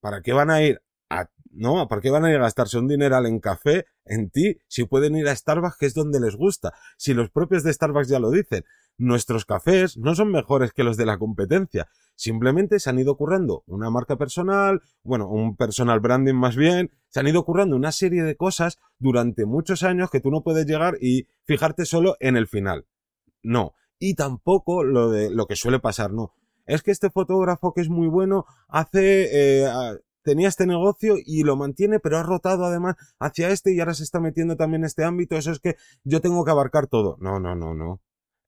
¿para 0.00 0.20
qué 0.22 0.32
van 0.32 0.50
a 0.50 0.62
ir 0.62 0.82
a, 1.10 1.30
no, 1.50 1.88
¿para 1.88 2.00
qué 2.00 2.10
van 2.10 2.24
a 2.24 2.30
ir 2.30 2.36
a 2.36 2.42
gastarse 2.42 2.78
un 2.78 2.88
dineral 2.88 3.26
en 3.26 3.40
café 3.40 3.86
en 4.04 4.30
ti 4.30 4.58
si 4.68 4.84
pueden 4.84 5.16
ir 5.16 5.28
a 5.28 5.36
Starbucks 5.36 5.76
que 5.78 5.86
es 5.86 5.94
donde 5.94 6.20
les 6.20 6.36
gusta? 6.36 6.72
Si 6.96 7.14
los 7.14 7.30
propios 7.30 7.62
de 7.62 7.72
Starbucks 7.72 8.08
ya 8.08 8.18
lo 8.18 8.30
dicen, 8.30 8.64
nuestros 8.96 9.44
cafés 9.44 9.96
no 9.96 10.14
son 10.14 10.30
mejores 10.30 10.72
que 10.72 10.84
los 10.84 10.96
de 10.96 11.06
la 11.06 11.18
competencia. 11.18 11.88
Simplemente 12.14 12.78
se 12.78 12.90
han 12.90 12.98
ido 12.98 13.16
currando 13.16 13.64
una 13.66 13.90
marca 13.90 14.16
personal, 14.16 14.82
bueno, 15.02 15.28
un 15.28 15.56
personal 15.56 16.00
branding 16.00 16.34
más 16.34 16.56
bien, 16.56 16.90
se 17.08 17.20
han 17.20 17.26
ido 17.26 17.44
currando 17.44 17.76
una 17.76 17.92
serie 17.92 18.22
de 18.22 18.36
cosas 18.36 18.78
durante 18.98 19.46
muchos 19.46 19.82
años 19.82 20.10
que 20.10 20.20
tú 20.20 20.30
no 20.30 20.42
puedes 20.42 20.66
llegar 20.66 20.96
y 21.00 21.26
fijarte 21.44 21.84
solo 21.84 22.16
en 22.20 22.36
el 22.36 22.46
final. 22.46 22.86
No. 23.42 23.74
Y 23.98 24.14
tampoco 24.14 24.84
lo 24.84 25.10
de 25.10 25.30
lo 25.30 25.46
que 25.46 25.56
suele 25.56 25.80
pasar, 25.80 26.12
no. 26.12 26.34
Es 26.66 26.82
que 26.82 26.90
este 26.90 27.10
fotógrafo 27.10 27.74
que 27.74 27.82
es 27.82 27.88
muy 27.88 28.08
bueno 28.08 28.46
hace 28.68 29.28
eh, 29.64 29.68
tenía 30.22 30.48
este 30.48 30.66
negocio 30.66 31.16
y 31.24 31.44
lo 31.44 31.56
mantiene, 31.56 32.00
pero 32.00 32.18
ha 32.18 32.22
rotado 32.22 32.64
además 32.64 32.96
hacia 33.20 33.50
este 33.50 33.72
y 33.72 33.80
ahora 33.80 33.94
se 33.94 34.02
está 34.02 34.18
metiendo 34.20 34.56
también 34.56 34.82
en 34.82 34.86
este 34.86 35.04
ámbito. 35.04 35.36
Eso 35.36 35.52
es 35.52 35.60
que 35.60 35.76
yo 36.02 36.20
tengo 36.20 36.44
que 36.44 36.50
abarcar 36.50 36.86
todo. 36.86 37.16
No, 37.20 37.38
no, 37.38 37.54
no, 37.54 37.74
no. 37.74 38.00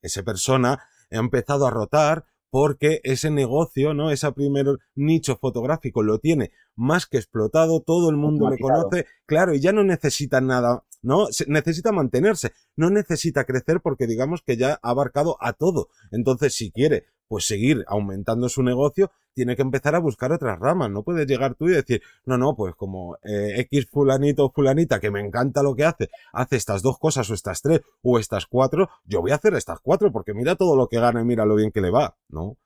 Esa 0.02 0.22
persona 0.22 0.82
ha 1.10 1.16
empezado 1.16 1.66
a 1.66 1.70
rotar 1.70 2.24
porque 2.50 3.00
ese 3.04 3.30
negocio, 3.30 3.92
¿no? 3.92 4.10
Ese 4.10 4.30
primer 4.32 4.66
nicho 4.94 5.36
fotográfico 5.36 6.02
lo 6.02 6.18
tiene 6.18 6.52
más 6.74 7.06
que 7.06 7.18
explotado, 7.18 7.80
todo 7.80 8.10
el 8.10 8.16
mundo 8.16 8.48
le 8.50 8.58
conoce, 8.58 9.06
claro, 9.26 9.54
y 9.54 9.60
ya 9.60 9.72
no 9.72 9.82
necesita 9.82 10.40
nada, 10.40 10.84
¿no? 11.02 11.26
necesita 11.48 11.92
mantenerse, 11.92 12.52
no 12.76 12.90
necesita 12.90 13.44
crecer 13.44 13.80
porque 13.82 14.06
digamos 14.06 14.42
que 14.42 14.56
ya 14.56 14.78
ha 14.82 14.90
abarcado 14.90 15.36
a 15.40 15.52
todo. 15.54 15.88
Entonces, 16.10 16.54
si 16.54 16.70
quiere 16.70 17.06
pues 17.28 17.46
seguir 17.46 17.84
aumentando 17.88 18.48
su 18.48 18.62
negocio, 18.62 19.10
tiene 19.36 19.54
que 19.54 19.60
empezar 19.60 19.94
a 19.94 19.98
buscar 19.98 20.32
otras 20.32 20.58
ramas. 20.58 20.90
No 20.90 21.02
puedes 21.02 21.26
llegar 21.26 21.54
tú 21.56 21.68
y 21.68 21.72
decir, 21.72 22.00
no, 22.24 22.38
no, 22.38 22.56
pues 22.56 22.74
como 22.74 23.16
eh, 23.22 23.60
X 23.60 23.86
fulanito 23.90 24.46
o 24.46 24.50
fulanita 24.50 24.98
que 24.98 25.10
me 25.10 25.20
encanta 25.20 25.62
lo 25.62 25.74
que 25.76 25.84
hace, 25.84 26.08
hace 26.32 26.56
estas 26.56 26.82
dos 26.82 26.98
cosas 26.98 27.28
o 27.30 27.34
estas 27.34 27.60
tres 27.60 27.82
o 28.02 28.18
estas 28.18 28.46
cuatro, 28.46 28.88
yo 29.04 29.20
voy 29.20 29.32
a 29.32 29.34
hacer 29.34 29.52
estas 29.54 29.80
cuatro 29.80 30.10
porque 30.10 30.32
mira 30.32 30.56
todo 30.56 30.74
lo 30.74 30.88
que 30.88 30.98
gana 30.98 31.20
y 31.20 31.24
mira 31.26 31.44
lo 31.44 31.54
bien 31.54 31.70
que 31.70 31.82
le 31.82 31.90
va, 31.90 32.16
¿no? 32.30 32.56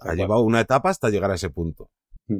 Ha 0.00 0.14
llevado 0.14 0.42
una 0.42 0.60
etapa 0.60 0.90
hasta 0.90 1.10
llegar 1.10 1.32
a 1.32 1.34
ese 1.34 1.50
punto. 1.50 1.90
Mm. 2.28 2.38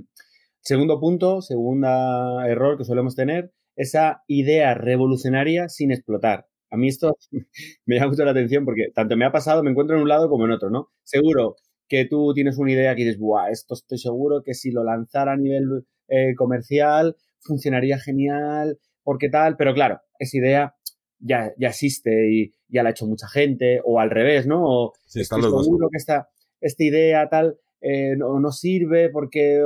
Segundo 0.60 1.00
punto, 1.00 1.42
segunda 1.42 2.46
error 2.48 2.78
que 2.78 2.84
solemos 2.84 3.16
tener, 3.16 3.52
esa 3.74 4.22
idea 4.28 4.74
revolucionaria 4.74 5.68
sin 5.68 5.90
explotar. 5.90 6.46
A 6.70 6.76
mí 6.76 6.86
esto 6.86 7.16
me 7.84 7.96
llama 7.96 8.12
mucho 8.12 8.24
la 8.24 8.30
atención 8.30 8.64
porque 8.64 8.92
tanto 8.94 9.16
me 9.16 9.24
ha 9.24 9.32
pasado, 9.32 9.64
me 9.64 9.72
encuentro 9.72 9.96
en 9.96 10.02
un 10.02 10.08
lado 10.08 10.28
como 10.28 10.44
en 10.44 10.52
otro, 10.52 10.70
¿no? 10.70 10.92
Seguro 11.02 11.56
que 11.92 12.06
tú 12.06 12.32
tienes 12.32 12.56
una 12.56 12.72
idea 12.72 12.94
que 12.94 13.04
dices, 13.04 13.18
Buah, 13.18 13.50
esto 13.50 13.74
estoy 13.74 13.98
seguro 13.98 14.42
que 14.42 14.54
si 14.54 14.70
lo 14.70 14.82
lanzara 14.82 15.32
a 15.32 15.36
nivel 15.36 15.84
eh, 16.08 16.34
comercial 16.34 17.16
funcionaría 17.40 17.98
genial, 17.98 18.78
porque 19.02 19.28
tal, 19.28 19.58
pero 19.58 19.74
claro, 19.74 20.00
esa 20.18 20.38
idea 20.38 20.74
ya, 21.18 21.52
ya 21.58 21.68
existe 21.68 22.30
y 22.32 22.54
ya 22.68 22.82
la 22.82 22.88
ha 22.88 22.92
hecho 22.92 23.06
mucha 23.06 23.28
gente, 23.28 23.82
o 23.84 24.00
al 24.00 24.08
revés, 24.08 24.46
¿no? 24.46 24.64
O 24.64 24.92
estoy 25.04 25.24
seguro 25.42 25.88
que 25.90 25.98
esta, 25.98 26.30
esta 26.62 26.82
idea 26.82 27.28
tal 27.28 27.58
eh, 27.82 28.16
no, 28.16 28.40
no, 28.40 28.52
sirve 28.52 29.10
porque, 29.10 29.62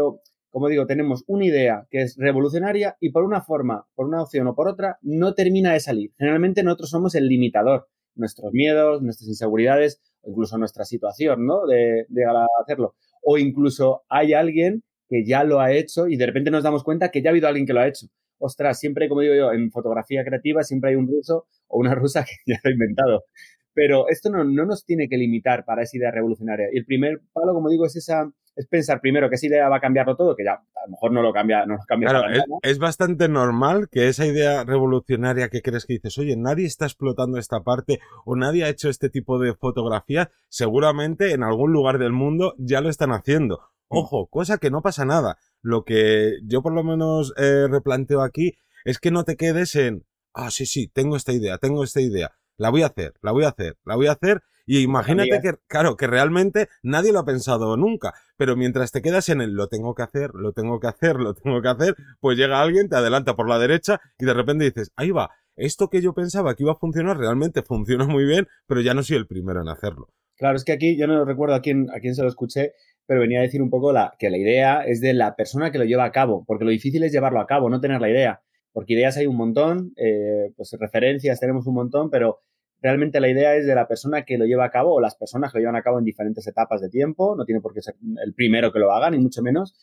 como 0.50 0.66
digo, 0.66 0.84
tenemos 0.84 1.22
una 1.28 1.44
idea 1.44 1.86
que 1.92 2.02
es 2.02 2.16
revolucionaria 2.18 2.96
y 2.98 3.10
por 3.10 3.22
una 3.22 3.40
forma, 3.40 3.86
por 3.94 4.06
una 4.06 4.20
opción 4.20 4.48
o 4.48 4.56
por 4.56 4.66
otra, 4.66 4.98
no 5.00 5.34
termina 5.34 5.74
de 5.74 5.78
salir. 5.78 6.10
Generalmente 6.18 6.64
nosotros 6.64 6.90
somos 6.90 7.14
el 7.14 7.28
limitador, 7.28 7.86
nuestros 8.16 8.52
miedos, 8.52 9.00
nuestras 9.00 9.28
inseguridades, 9.28 10.00
incluso 10.26 10.58
nuestra 10.58 10.84
situación, 10.84 11.46
¿no? 11.46 11.66
De, 11.66 12.04
de 12.08 12.24
hacerlo. 12.60 12.94
O 13.22 13.38
incluso 13.38 14.02
hay 14.08 14.34
alguien 14.34 14.82
que 15.08 15.24
ya 15.24 15.44
lo 15.44 15.60
ha 15.60 15.72
hecho 15.72 16.08
y 16.08 16.16
de 16.16 16.26
repente 16.26 16.50
nos 16.50 16.64
damos 16.64 16.84
cuenta 16.84 17.10
que 17.10 17.22
ya 17.22 17.30
ha 17.30 17.32
habido 17.32 17.48
alguien 17.48 17.66
que 17.66 17.72
lo 17.72 17.80
ha 17.80 17.88
hecho 17.88 18.06
ostras, 18.38 18.78
siempre, 18.78 19.08
como 19.08 19.20
digo 19.20 19.34
yo, 19.34 19.52
en 19.52 19.70
fotografía 19.70 20.24
creativa 20.24 20.62
siempre 20.62 20.90
hay 20.90 20.96
un 20.96 21.08
ruso 21.08 21.46
o 21.68 21.78
una 21.78 21.94
rusa 21.94 22.24
que 22.24 22.52
ya 22.52 22.58
lo 22.62 22.70
ha 22.70 22.72
inventado. 22.72 23.24
Pero 23.72 24.08
esto 24.08 24.30
no, 24.30 24.42
no 24.44 24.64
nos 24.64 24.84
tiene 24.84 25.08
que 25.08 25.18
limitar 25.18 25.64
para 25.64 25.82
esa 25.82 25.98
idea 25.98 26.10
revolucionaria. 26.10 26.68
Y 26.72 26.78
el 26.78 26.86
primer 26.86 27.20
palo, 27.32 27.52
como 27.52 27.68
digo, 27.68 27.84
es 27.84 27.96
esa, 27.96 28.30
es 28.56 28.66
pensar 28.66 29.00
primero 29.00 29.28
que 29.28 29.36
esa 29.36 29.46
idea 29.46 29.68
va 29.68 29.76
a 29.76 29.80
cambiarlo 29.80 30.16
todo, 30.16 30.34
que 30.34 30.44
ya 30.44 30.52
a 30.52 30.86
lo 30.86 30.92
mejor 30.92 31.12
no 31.12 31.22
lo 31.22 31.32
cambia, 31.32 31.66
no 31.66 31.74
lo 31.74 31.80
cambia. 31.86 32.08
Claro, 32.08 32.32
es, 32.32 32.42
es, 32.62 32.78
bastante 32.78 33.28
normal 33.28 33.88
que 33.90 34.08
esa 34.08 34.26
idea 34.26 34.64
revolucionaria 34.64 35.50
que 35.50 35.60
crees 35.60 35.84
que 35.84 35.94
dices, 35.94 36.16
oye, 36.18 36.36
nadie 36.36 36.66
está 36.66 36.86
explotando 36.86 37.38
esta 37.38 37.60
parte 37.60 38.00
o 38.24 38.34
nadie 38.34 38.64
ha 38.64 38.68
hecho 38.68 38.88
este 38.88 39.10
tipo 39.10 39.38
de 39.38 39.54
fotografía, 39.54 40.30
seguramente 40.48 41.32
en 41.32 41.42
algún 41.42 41.72
lugar 41.72 41.98
del 41.98 42.12
mundo 42.12 42.54
ya 42.58 42.80
lo 42.80 42.88
están 42.88 43.12
haciendo. 43.12 43.60
Mm. 43.90 43.98
Ojo, 43.98 44.26
cosa 44.26 44.58
que 44.58 44.70
no 44.70 44.80
pasa 44.80 45.04
nada. 45.04 45.38
Lo 45.60 45.84
que 45.84 46.38
yo 46.44 46.62
por 46.62 46.72
lo 46.72 46.82
menos 46.82 47.34
eh, 47.36 47.66
replanteo 47.68 48.22
aquí 48.22 48.56
es 48.84 48.98
que 48.98 49.10
no 49.10 49.24
te 49.24 49.36
quedes 49.36 49.74
en, 49.74 50.06
ah, 50.32 50.50
sí, 50.50 50.64
sí, 50.64 50.88
tengo 50.88 51.16
esta 51.16 51.32
idea, 51.32 51.58
tengo 51.58 51.84
esta 51.84 52.00
idea, 52.00 52.32
la 52.56 52.70
voy 52.70 52.82
a 52.82 52.86
hacer, 52.86 53.14
la 53.20 53.32
voy 53.32 53.44
a 53.44 53.48
hacer, 53.48 53.76
la 53.84 53.96
voy 53.96 54.06
a 54.06 54.12
hacer. 54.12 54.42
Y 54.66 54.80
imagínate 54.80 55.40
que, 55.40 55.54
claro, 55.68 55.96
que 55.96 56.08
realmente 56.08 56.68
nadie 56.82 57.12
lo 57.12 57.20
ha 57.20 57.24
pensado 57.24 57.76
nunca, 57.76 58.14
pero 58.36 58.56
mientras 58.56 58.90
te 58.90 59.00
quedas 59.00 59.28
en 59.28 59.40
el 59.40 59.52
lo 59.52 59.68
tengo 59.68 59.94
que 59.94 60.02
hacer, 60.02 60.30
lo 60.34 60.52
tengo 60.52 60.80
que 60.80 60.88
hacer, 60.88 61.16
lo 61.16 61.34
tengo 61.34 61.62
que 61.62 61.68
hacer, 61.68 61.94
pues 62.20 62.36
llega 62.36 62.60
alguien, 62.60 62.88
te 62.88 62.96
adelanta 62.96 63.36
por 63.36 63.48
la 63.48 63.60
derecha 63.60 64.00
y 64.18 64.26
de 64.26 64.34
repente 64.34 64.64
dices, 64.64 64.90
ahí 64.96 65.12
va, 65.12 65.30
esto 65.54 65.88
que 65.88 66.02
yo 66.02 66.14
pensaba 66.14 66.54
que 66.54 66.64
iba 66.64 66.72
a 66.72 66.76
funcionar 66.76 67.16
realmente 67.16 67.62
funciona 67.62 68.06
muy 68.06 68.24
bien, 68.24 68.48
pero 68.66 68.80
ya 68.80 68.92
no 68.92 69.04
soy 69.04 69.16
el 69.16 69.28
primero 69.28 69.62
en 69.62 69.68
hacerlo. 69.68 70.08
Claro, 70.36 70.56
es 70.56 70.64
que 70.64 70.72
aquí 70.72 70.98
yo 70.98 71.06
no 71.06 71.24
recuerdo 71.24 71.54
a 71.54 71.62
quién, 71.62 71.86
a 71.96 72.00
quién 72.00 72.14
se 72.14 72.22
lo 72.22 72.28
escuché, 72.28 72.72
pero 73.06 73.20
venía 73.20 73.38
a 73.38 73.42
decir 73.42 73.62
un 73.62 73.70
poco 73.70 73.92
la, 73.92 74.14
que 74.18 74.30
la 74.30 74.36
idea 74.36 74.82
es 74.84 75.00
de 75.00 75.14
la 75.14 75.36
persona 75.36 75.70
que 75.70 75.78
lo 75.78 75.84
lleva 75.84 76.04
a 76.04 76.12
cabo, 76.12 76.44
porque 76.44 76.64
lo 76.64 76.70
difícil 76.70 77.04
es 77.04 77.12
llevarlo 77.12 77.40
a 77.40 77.46
cabo, 77.46 77.70
no 77.70 77.80
tener 77.80 78.00
la 78.00 78.10
idea, 78.10 78.42
porque 78.72 78.94
ideas 78.94 79.16
hay 79.16 79.26
un 79.26 79.36
montón, 79.36 79.92
eh, 79.96 80.52
pues 80.56 80.76
referencias 80.78 81.40
tenemos 81.40 81.66
un 81.66 81.74
montón, 81.74 82.10
pero 82.10 82.40
realmente 82.80 83.20
la 83.20 83.28
idea 83.28 83.54
es 83.56 83.66
de 83.66 83.74
la 83.74 83.88
persona 83.88 84.24
que 84.24 84.38
lo 84.38 84.44
lleva 84.44 84.64
a 84.64 84.70
cabo 84.70 84.94
o 84.94 85.00
las 85.00 85.16
personas 85.16 85.52
que 85.52 85.58
lo 85.58 85.62
llevan 85.62 85.76
a 85.76 85.82
cabo 85.82 85.98
en 85.98 86.04
diferentes 86.04 86.46
etapas 86.46 86.80
de 86.80 86.88
tiempo, 86.88 87.34
no 87.36 87.44
tiene 87.44 87.60
por 87.60 87.72
qué 87.72 87.82
ser 87.82 87.94
el 88.24 88.34
primero 88.34 88.72
que 88.72 88.78
lo 88.78 88.92
haga, 88.92 89.10
ni 89.10 89.18
mucho 89.18 89.42
menos, 89.42 89.74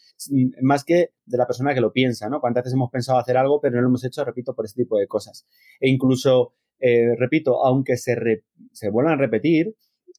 más 0.62 0.84
que 0.84 1.10
de 1.26 1.38
la 1.38 1.48
persona 1.48 1.74
que 1.74 1.82
lo 1.82 1.92
piensa, 1.92 2.30
¿no? 2.30 2.40
Cuántas 2.40 2.64
veces 2.64 2.76
hemos 2.76 2.92
pensado 2.92 3.20
hacer 3.20 3.38
algo, 3.38 3.60
pero 3.62 3.76
no 3.76 3.82
lo 3.82 3.88
hemos 3.88 4.04
hecho, 4.06 4.24
repito, 4.24 4.56
por 4.56 4.66
este 4.66 4.84
tipo 4.84 4.98
de 4.98 5.08
cosas. 5.08 5.48
E 5.80 5.90
incluso, 5.90 6.54
eh, 6.80 7.16
repito, 7.18 7.66
aunque 7.66 7.98
se, 7.98 8.16
se 8.72 8.90
vuelvan 8.90 9.14
a 9.14 9.18
repetir, 9.18 9.76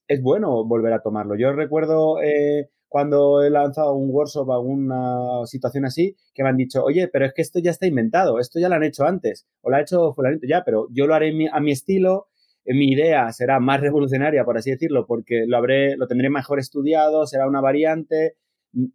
es 0.07 0.21
bueno 0.21 0.65
volver 0.65 0.93
a 0.93 1.01
tomarlo. 1.01 1.35
Yo 1.35 1.51
recuerdo 1.53 2.21
eh, 2.21 2.69
cuando 2.87 3.43
he 3.43 3.49
lanzado 3.49 3.93
un 3.95 4.09
workshop, 4.09 4.51
alguna 4.51 5.45
situación 5.45 5.85
así, 5.85 6.15
que 6.33 6.43
me 6.43 6.49
han 6.49 6.57
dicho, 6.57 6.83
oye, 6.83 7.07
pero 7.07 7.25
es 7.25 7.33
que 7.33 7.41
esto 7.41 7.59
ya 7.59 7.71
está 7.71 7.87
inventado, 7.87 8.39
esto 8.39 8.59
ya 8.59 8.69
lo 8.69 8.75
han 8.75 8.83
hecho 8.83 9.05
antes, 9.05 9.47
o 9.61 9.69
lo 9.69 9.77
ha 9.77 9.81
hecho 9.81 10.13
fulanito 10.13 10.45
ya, 10.47 10.63
pero 10.63 10.87
yo 10.91 11.07
lo 11.07 11.15
haré 11.15 11.33
a 11.51 11.59
mi 11.59 11.71
estilo, 11.71 12.27
mi 12.65 12.91
idea 12.91 13.31
será 13.31 13.59
más 13.59 13.81
revolucionaria, 13.81 14.43
por 14.43 14.57
así 14.57 14.71
decirlo, 14.71 15.05
porque 15.05 15.45
lo, 15.47 15.57
habré, 15.57 15.95
lo 15.97 16.07
tendré 16.07 16.29
mejor 16.29 16.59
estudiado, 16.59 17.25
será 17.27 17.47
una 17.47 17.61
variante, 17.61 18.37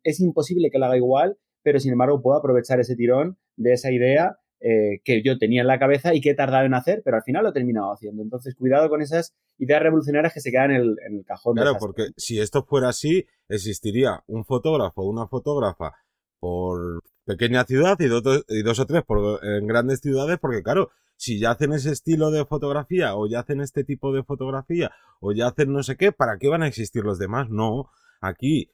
es 0.03 0.21
imposible 0.21 0.71
que 0.71 0.79
lo 0.79 0.87
haga 0.87 0.97
igual, 0.97 1.39
pero 1.63 1.79
sin 1.79 1.93
embargo 1.93 2.21
puedo 2.23 2.39
aprovechar 2.39 2.81
ese 2.81 2.97
tirón 2.97 3.39
de 3.57 3.73
esa 3.73 3.93
idea 3.93 4.37
eh, 4.61 5.01
que 5.05 5.23
yo 5.23 5.39
tenía 5.39 5.63
en 5.63 5.67
la 5.67 5.79
cabeza 5.79 6.15
y 6.15 6.21
que 6.21 6.31
he 6.31 6.35
tardado 6.35 6.67
en 6.67 6.75
hacer, 6.75 7.01
pero 7.05 7.17
al 7.17 7.23
final 7.23 7.45
lo 7.45 7.51
he 7.51 7.55
terminado 7.55 7.93
haciendo. 7.93 8.23
Entonces, 8.23 8.55
cuidado 8.55 8.91
con 8.91 9.01
esas 9.01 9.35
ideas 9.59 9.83
revolucionarias 9.83 10.35
que 10.35 10.41
se 10.41 10.51
quedan 10.51 10.73
en 10.73 10.77
el, 10.77 10.97
en 11.07 11.17
el 11.19 11.25
cajón. 11.25 11.55
Claro, 11.55 11.77
porque 11.79 12.09
si 12.17 12.39
esto 12.39 12.65
fuera 12.65 12.89
así, 12.89 13.25
existiría 13.49 14.23
un 14.27 14.45
fotógrafo 14.45 15.03
o 15.03 15.09
una 15.09 15.29
fotógrafa 15.29 15.93
por 16.41 17.03
pequeña 17.31 17.65
ciudad 17.65 17.97
y 18.01 18.07
dos, 18.07 18.45
y 18.49 18.63
dos 18.63 18.81
o 18.81 18.87
tres 18.87 19.05
por, 19.05 19.45
en 19.45 19.67
grandes 19.67 20.01
ciudades, 20.01 20.39
porque 20.41 20.63
claro, 20.63 20.91
si 21.17 21.39
ya 21.39 21.53
hacen 21.53 21.73
ese 21.73 21.93
estilo 21.93 22.31
de 22.31 22.45
fotografía 22.45 23.15
o 23.15 23.29
ya 23.29 23.41
hacen 23.41 23.61
este 23.61 23.85
tipo 23.85 24.13
de 24.13 24.25
fotografía 24.25 24.91
o 25.21 25.33
ya 25.33 25.49
hacen 25.49 25.73
no 25.73 25.83
sé 25.83 25.97
qué, 25.97 26.11
¿para 26.11 26.39
qué 26.39 26.49
van 26.49 26.63
a 26.63 26.67
existir 26.67 27.05
los 27.05 27.19
demás? 27.19 27.49
No, 27.49 27.91
aquí 28.21 28.73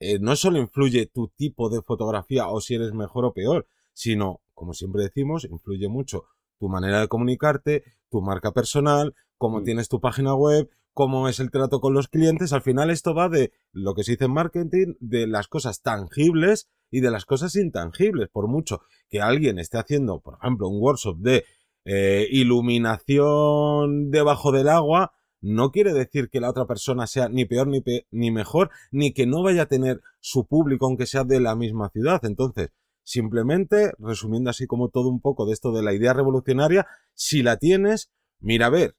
eh, 0.00 0.18
no 0.20 0.36
solo 0.36 0.58
influye 0.58 1.06
tu 1.06 1.28
tipo 1.28 1.70
de 1.70 1.80
fotografía 1.80 2.48
o 2.48 2.60
si 2.60 2.74
eres 2.74 2.92
mejor 2.92 3.24
o 3.24 3.32
peor, 3.32 3.66
sino 3.94 4.42
como 4.52 4.74
siempre 4.74 5.02
decimos, 5.02 5.44
influye 5.44 5.88
mucho 5.88 6.24
tu 6.58 6.68
manera 6.68 7.00
de 7.00 7.08
comunicarte, 7.08 7.84
tu 8.10 8.20
marca 8.20 8.52
personal, 8.52 9.14
cómo 9.38 9.60
mm. 9.60 9.64
tienes 9.64 9.88
tu 9.88 10.00
página 10.00 10.34
web, 10.34 10.68
cómo 10.92 11.28
es 11.28 11.40
el 11.40 11.50
trato 11.50 11.80
con 11.80 11.94
los 11.94 12.08
clientes. 12.08 12.52
Al 12.52 12.62
final 12.62 12.90
esto 12.90 13.14
va 13.14 13.28
de 13.28 13.52
lo 13.72 13.94
que 13.94 14.04
se 14.04 14.12
dice 14.12 14.26
en 14.26 14.32
marketing, 14.32 14.94
de 15.00 15.26
las 15.26 15.48
cosas 15.48 15.80
tangibles 15.80 16.68
y 16.94 17.00
de 17.00 17.10
las 17.10 17.24
cosas 17.24 17.56
intangibles. 17.56 18.28
Por 18.28 18.46
mucho 18.46 18.82
que 19.10 19.20
alguien 19.20 19.58
esté 19.58 19.78
haciendo, 19.78 20.20
por 20.20 20.38
ejemplo, 20.40 20.68
un 20.68 20.80
workshop 20.80 21.18
de 21.18 21.44
eh, 21.84 22.28
iluminación 22.30 24.10
debajo 24.10 24.52
del 24.52 24.68
agua, 24.68 25.12
no 25.40 25.72
quiere 25.72 25.92
decir 25.92 26.30
que 26.30 26.40
la 26.40 26.50
otra 26.50 26.66
persona 26.66 27.08
sea 27.08 27.28
ni 27.28 27.46
peor 27.46 27.66
ni, 27.66 27.82
ni 28.12 28.30
mejor, 28.30 28.70
ni 28.92 29.12
que 29.12 29.26
no 29.26 29.42
vaya 29.42 29.62
a 29.62 29.66
tener 29.66 30.00
su 30.20 30.46
público 30.46 30.86
aunque 30.86 31.06
sea 31.06 31.24
de 31.24 31.40
la 31.40 31.56
misma 31.56 31.90
ciudad. 31.90 32.24
Entonces, 32.24 32.70
Simplemente, 33.06 33.92
resumiendo 33.98 34.48
así 34.48 34.66
como 34.66 34.88
todo 34.88 35.10
un 35.10 35.20
poco 35.20 35.44
de 35.44 35.52
esto 35.52 35.72
de 35.72 35.82
la 35.82 35.92
idea 35.92 36.14
revolucionaria, 36.14 36.86
si 37.12 37.42
la 37.42 37.58
tienes, 37.58 38.10
mira 38.40 38.66
a 38.66 38.70
ver 38.70 38.96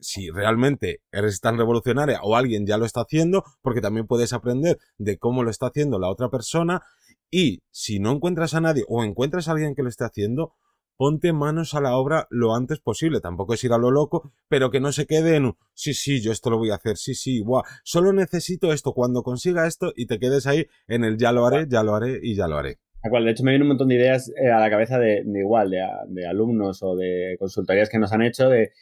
si 0.00 0.28
realmente 0.30 1.02
eres 1.12 1.40
tan 1.40 1.56
revolucionaria 1.56 2.20
o 2.22 2.36
alguien 2.36 2.66
ya 2.66 2.76
lo 2.78 2.84
está 2.84 3.02
haciendo, 3.02 3.44
porque 3.62 3.80
también 3.80 4.06
puedes 4.06 4.32
aprender 4.32 4.78
de 4.98 5.18
cómo 5.18 5.42
lo 5.42 5.50
está 5.50 5.68
haciendo 5.68 5.98
la 5.98 6.10
otra 6.10 6.28
persona. 6.30 6.82
Y 7.30 7.62
si 7.70 7.98
no 7.98 8.12
encuentras 8.12 8.54
a 8.54 8.60
nadie 8.60 8.84
o 8.88 9.04
encuentras 9.04 9.48
a 9.48 9.52
alguien 9.52 9.74
que 9.74 9.82
lo 9.82 9.88
esté 9.88 10.04
haciendo, 10.04 10.54
ponte 10.96 11.32
manos 11.32 11.74
a 11.74 11.80
la 11.80 11.96
obra 11.96 12.26
lo 12.30 12.54
antes 12.54 12.80
posible. 12.80 13.20
Tampoco 13.20 13.54
es 13.54 13.64
ir 13.64 13.72
a 13.72 13.78
lo 13.78 13.90
loco, 13.90 14.32
pero 14.48 14.70
que 14.70 14.80
no 14.80 14.92
se 14.92 15.06
quede 15.06 15.36
en 15.36 15.54
sí, 15.72 15.94
sí, 15.94 16.20
yo 16.22 16.32
esto 16.32 16.50
lo 16.50 16.58
voy 16.58 16.70
a 16.70 16.76
hacer, 16.76 16.96
sí, 16.96 17.14
sí, 17.14 17.40
buah, 17.40 17.62
solo 17.82 18.12
necesito 18.12 18.72
esto 18.72 18.92
cuando 18.92 19.22
consiga 19.22 19.66
esto 19.66 19.92
y 19.96 20.06
te 20.06 20.18
quedes 20.18 20.46
ahí 20.46 20.66
en 20.86 21.04
el 21.04 21.18
ya 21.18 21.32
lo 21.32 21.46
haré, 21.46 21.66
ya 21.68 21.82
lo 21.82 21.94
haré 21.94 22.20
y 22.22 22.36
ya 22.36 22.46
lo 22.46 22.56
haré 22.56 22.78
de 23.10 23.30
hecho 23.30 23.44
me 23.44 23.52
viene 23.52 23.64
un 23.64 23.68
montón 23.68 23.88
de 23.88 23.96
ideas 23.96 24.32
eh, 24.40 24.50
a 24.50 24.58
la 24.58 24.70
cabeza 24.70 24.98
de, 24.98 25.24
igual, 25.34 25.70
de, 25.70 26.26
alumnos 26.26 26.82
o 26.82 26.96
de 26.96 27.36
consultorías 27.38 27.90
que 27.90 27.98
nos 27.98 28.12
han 28.12 28.22
hecho 28.22 28.48
de 28.48 28.72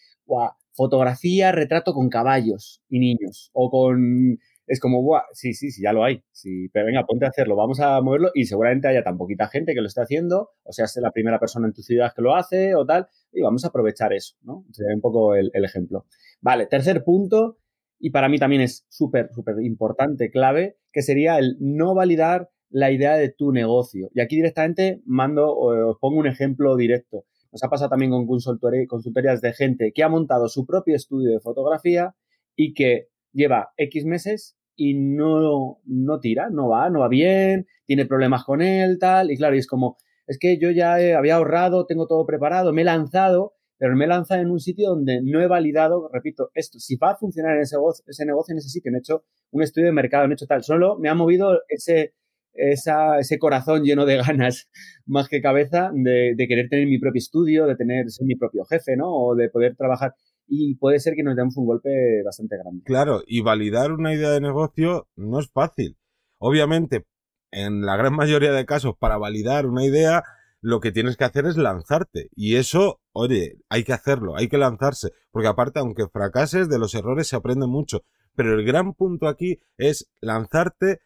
fotografía, 0.73 1.53
retrato 1.53 1.93
con 1.93 2.09
caballos 2.09 2.83
y 2.89 3.01
niños. 3.01 3.51
O 3.53 3.71
con. 3.71 4.39
Es 4.67 4.81
como, 4.81 5.03
Buah, 5.03 5.23
sí, 5.33 5.55
sí, 5.55 5.71
sí, 5.71 5.83
ya 5.83 5.93
lo 5.93 6.05
hay. 6.05 6.23
Sí, 6.31 6.69
pero 6.73 6.87
venga, 6.87 7.05
ponte 7.05 7.27
a 7.27 7.29
hacerlo, 7.29 7.57
vamos 7.57 7.81
a 7.81 8.01
moverlo 8.01 8.31
y 8.35 8.45
seguramente 8.45 8.89
haya 8.89 9.03
tan 9.03 9.19
poquita 9.19 9.49
gente 9.49 9.75
que 9.75 9.81
lo 9.81 9.89
esté 9.89 10.03
haciendo, 10.03 10.51
o 10.63 10.73
sea, 10.73 10.85
es 10.85 10.97
la 11.01 11.11
primera 11.11 11.39
persona 11.39 11.67
en 11.67 11.73
tu 11.73 11.83
ciudad 11.83 12.13
que 12.15 12.23
lo 12.23 12.35
hace 12.35 12.75
o 12.75 12.87
tal, 12.87 13.09
y 13.33 13.43
vamos 13.43 13.65
a 13.65 13.69
aprovechar 13.69 14.13
eso, 14.13 14.37
¿no? 14.43 14.65
Sería 14.73 14.95
un 14.95 15.01
poco 15.01 15.35
el, 15.35 15.51
el 15.53 15.65
ejemplo. 15.65 16.07
Vale, 16.41 16.67
tercer 16.67 17.03
punto, 17.05 17.59
y 17.99 18.11
para 18.11 18.29
mí 18.29 18.39
también 18.39 18.63
es 18.63 18.85
súper, 18.89 19.31
súper 19.33 19.63
importante, 19.63 20.31
clave, 20.31 20.77
que 20.93 21.03
sería 21.03 21.39
el 21.39 21.57
no 21.61 21.95
validar 21.95 22.51
la 22.69 22.91
idea 22.91 23.15
de 23.15 23.29
tu 23.29 23.53
negocio. 23.53 24.11
Y 24.15 24.21
aquí 24.21 24.37
directamente 24.37 25.03
mando, 25.05 25.55
os 25.55 25.99
pongo 26.01 26.19
un 26.19 26.27
ejemplo 26.27 26.77
directo. 26.77 27.27
Nos 27.53 27.63
ha 27.63 27.69
pasado 27.69 27.91
también 27.91 28.11
con 28.11 28.27
consultorías 28.27 29.41
de 29.41 29.53
gente 29.53 29.93
que 29.95 30.03
ha 30.03 30.09
montado 30.09 30.49
su 30.49 30.67
propio 30.67 30.97
estudio 30.97 31.31
de 31.31 31.41
fotografía 31.41 32.17
y 32.57 32.73
que 32.73 33.09
lleva 33.33 33.71
X 33.77 34.05
meses 34.05 34.57
y 34.77 34.95
no, 34.95 35.81
no 35.85 36.21
tira, 36.21 36.49
no 36.51 36.69
va, 36.69 36.91
no 36.91 37.01
va 37.01 37.09
bien, 37.09 37.67
tiene 37.87 38.07
problemas 38.07 38.45
con 38.45 38.63
él, 38.63 38.99
tal. 38.99 39.31
Y 39.31 39.37
claro, 39.37 39.55
y 39.55 39.59
es 39.59 39.67
como, 39.67 39.97
es 40.27 40.39
que 40.39 40.59
yo 40.59 40.71
ya 40.71 40.95
había 41.17 41.37
ahorrado, 41.37 41.87
tengo 41.87 42.07
todo 42.07 42.27
preparado, 42.27 42.73
me 42.73 42.83
he 42.83 42.85
lanzado, 42.85 43.55
pero 43.79 43.97
me 43.97 44.05
he 44.05 44.09
lanzado 44.09 44.41
en 44.41 44.51
un 44.51 44.61
sitio 44.61 44.91
donde 44.91 45.21
no 45.23 45.41
he 45.41 45.47
validado, 45.47 46.09
repito, 46.13 46.51
esto, 46.55 46.79
si 46.79 46.97
va 46.97 47.13
a 47.13 47.17
funcionar 47.17 47.57
en 47.57 47.63
ese, 47.63 47.77
negocio, 48.25 48.53
en 48.53 48.59
ese 48.59 48.69
sitio, 48.69 48.93
no 48.93 48.99
he 48.99 49.01
hecho 49.01 49.25
un 49.51 49.63
estudio 49.63 49.87
de 49.87 49.93
mercado, 49.93 50.27
no 50.27 50.33
he 50.33 50.35
hecho 50.35 50.47
tal, 50.47 50.63
solo 50.63 50.99
me 50.99 51.09
ha 51.09 51.15
movido 51.15 51.61
ese, 51.69 52.15
ese 52.55 53.39
corazón 53.39 53.83
lleno 53.83 54.07
de 54.07 54.17
ganas 54.27 54.69
más 55.05 55.29
que 55.29 55.41
cabeza 55.41 55.91
de, 55.93 56.35
querer 56.49 56.69
tener 56.69 56.87
mi 56.87 56.99
propio 56.99 57.19
estudio, 57.19 57.67
de 57.67 57.77
tener 57.77 58.09
ser 58.11 58.27
mi 58.27 58.37
propio 58.37 58.65
jefe, 58.65 58.97
¿no? 58.97 59.11
O 59.13 59.35
de 59.35 59.49
poder 59.49 59.77
trabajar. 59.77 60.15
Y 60.55 60.75
puede 60.75 61.01
ser 61.01 61.15
que 61.15 61.23
nos 61.23 61.35
demos 61.35 61.57
un 61.57 61.65
golpe 61.65 61.89
bastante 62.27 62.59
grande. 62.59 62.83
Claro, 62.85 63.23
y 63.27 63.41
validar 63.41 63.91
una 63.91 64.13
idea 64.13 64.29
de 64.29 64.43
negocio 64.43 65.09
no 65.17 65.41
es 65.41 65.51
fácil. 65.51 65.97
Obviamente, 66.37 67.07
en 67.51 67.87
la 67.87 67.97
gran 67.97 68.15
mayoría 68.15 68.53
de 68.53 68.67
casos, 68.67 68.95
para 68.99 69.17
validar 69.17 69.65
una 69.65 69.87
idea, 69.87 70.25
lo 70.61 70.81
que 70.81 70.93
tienes 70.93 71.17
que 71.17 71.25
hacer 71.25 71.47
es 71.47 71.57
lanzarte. 71.57 72.29
Y 72.37 72.57
eso, 72.57 73.01
oye, 73.13 73.61
hay 73.71 73.85
que 73.85 73.95
hacerlo, 73.95 74.37
hay 74.37 74.49
que 74.49 74.59
lanzarse. 74.59 75.13
Porque 75.31 75.49
aparte, 75.49 75.81
aunque 75.81 76.07
fracases, 76.13 76.69
de 76.69 76.79
los 76.79 76.95
errores 76.95 77.29
se 77.29 77.37
aprende 77.37 77.67
mucho. 77.67 78.03
Pero 78.35 78.53
el 78.53 78.67
gran 78.67 78.93
punto 78.93 79.29
aquí 79.29 79.59
es 79.79 80.11
lanzarte 80.21 81.01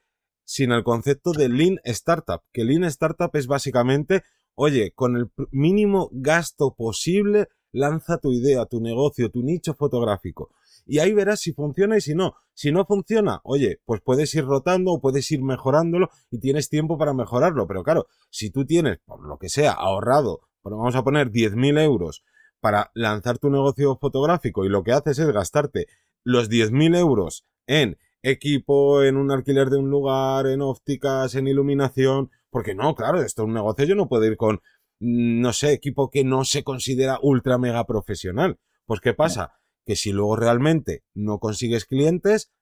sin 0.44 0.72
el 0.72 0.82
concepto 0.82 1.30
de 1.30 1.48
Lean 1.48 1.76
Startup. 1.84 2.40
Que 2.52 2.64
Lean 2.64 2.82
Startup 2.82 3.30
es 3.34 3.46
básicamente, 3.46 4.24
oye, 4.56 4.90
con 4.92 5.16
el 5.16 5.30
mínimo 5.52 6.10
gasto 6.12 6.74
posible, 6.76 7.46
lanza 7.72 8.18
tu 8.18 8.32
idea, 8.32 8.66
tu 8.66 8.80
negocio, 8.80 9.30
tu 9.30 9.42
nicho 9.42 9.74
fotográfico. 9.74 10.50
Y 10.86 11.00
ahí 11.00 11.12
verás 11.12 11.40
si 11.40 11.52
funciona 11.52 11.96
y 11.96 12.00
si 12.00 12.14
no. 12.14 12.36
Si 12.54 12.72
no 12.72 12.84
funciona, 12.86 13.40
oye, 13.44 13.80
pues 13.84 14.00
puedes 14.00 14.34
ir 14.34 14.44
rotando 14.44 14.92
o 14.92 15.00
puedes 15.00 15.30
ir 15.32 15.42
mejorándolo 15.42 16.10
y 16.30 16.38
tienes 16.38 16.68
tiempo 16.68 16.96
para 16.96 17.12
mejorarlo. 17.12 17.66
Pero 17.66 17.82
claro, 17.82 18.06
si 18.30 18.50
tú 18.50 18.64
tienes, 18.64 18.98
por 19.04 19.26
lo 19.26 19.38
que 19.38 19.48
sea, 19.48 19.72
ahorrado, 19.72 20.42
bueno, 20.62 20.78
vamos 20.78 20.96
a 20.96 21.02
poner 21.02 21.30
10.000 21.30 21.78
euros 21.78 22.24
para 22.60 22.90
lanzar 22.94 23.38
tu 23.38 23.50
negocio 23.50 23.98
fotográfico 24.00 24.64
y 24.64 24.68
lo 24.68 24.82
que 24.82 24.92
haces 24.92 25.18
es 25.18 25.28
gastarte 25.28 25.86
los 26.24 26.48
10.000 26.48 26.96
euros 26.96 27.44
en 27.66 27.98
equipo, 28.22 29.02
en 29.02 29.16
un 29.16 29.30
alquiler 29.30 29.70
de 29.70 29.78
un 29.78 29.90
lugar, 29.90 30.46
en 30.46 30.62
ópticas, 30.62 31.34
en 31.34 31.46
iluminación, 31.46 32.30
porque 32.50 32.74
no, 32.74 32.94
claro, 32.94 33.22
esto 33.22 33.42
es 33.42 33.46
un 33.46 33.54
negocio, 33.54 33.84
yo 33.84 33.94
no 33.94 34.08
puedo 34.08 34.24
ir 34.24 34.36
con, 34.36 34.60
no 34.98 35.52
sé, 35.52 35.72
equipo 35.72 36.10
que 36.10 36.24
no 36.24 36.44
se 36.44 36.64
considera 36.64 37.18
ultra 37.22 37.58
mega 37.58 37.84
profesional. 37.86 38.58
Pues 38.86 39.00
¿qué 39.00 39.14
pasa? 39.14 39.58
Que 39.84 39.96
si 39.96 40.12
luego 40.12 40.36
realmente 40.36 41.04
no 41.14 41.38
consigues 41.38 41.84
clientes, 41.84 42.52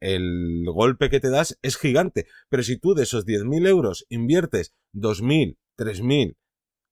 el 0.00 0.64
golpe 0.66 1.10
que 1.10 1.20
te 1.20 1.30
das 1.30 1.58
es 1.62 1.76
gigante. 1.76 2.26
Pero 2.48 2.62
si 2.62 2.78
tú 2.78 2.94
de 2.94 3.04
esos 3.04 3.24
10.000 3.24 3.66
euros 3.66 4.06
inviertes 4.08 4.74
2.000, 4.92 5.58
3.000, 5.76 6.36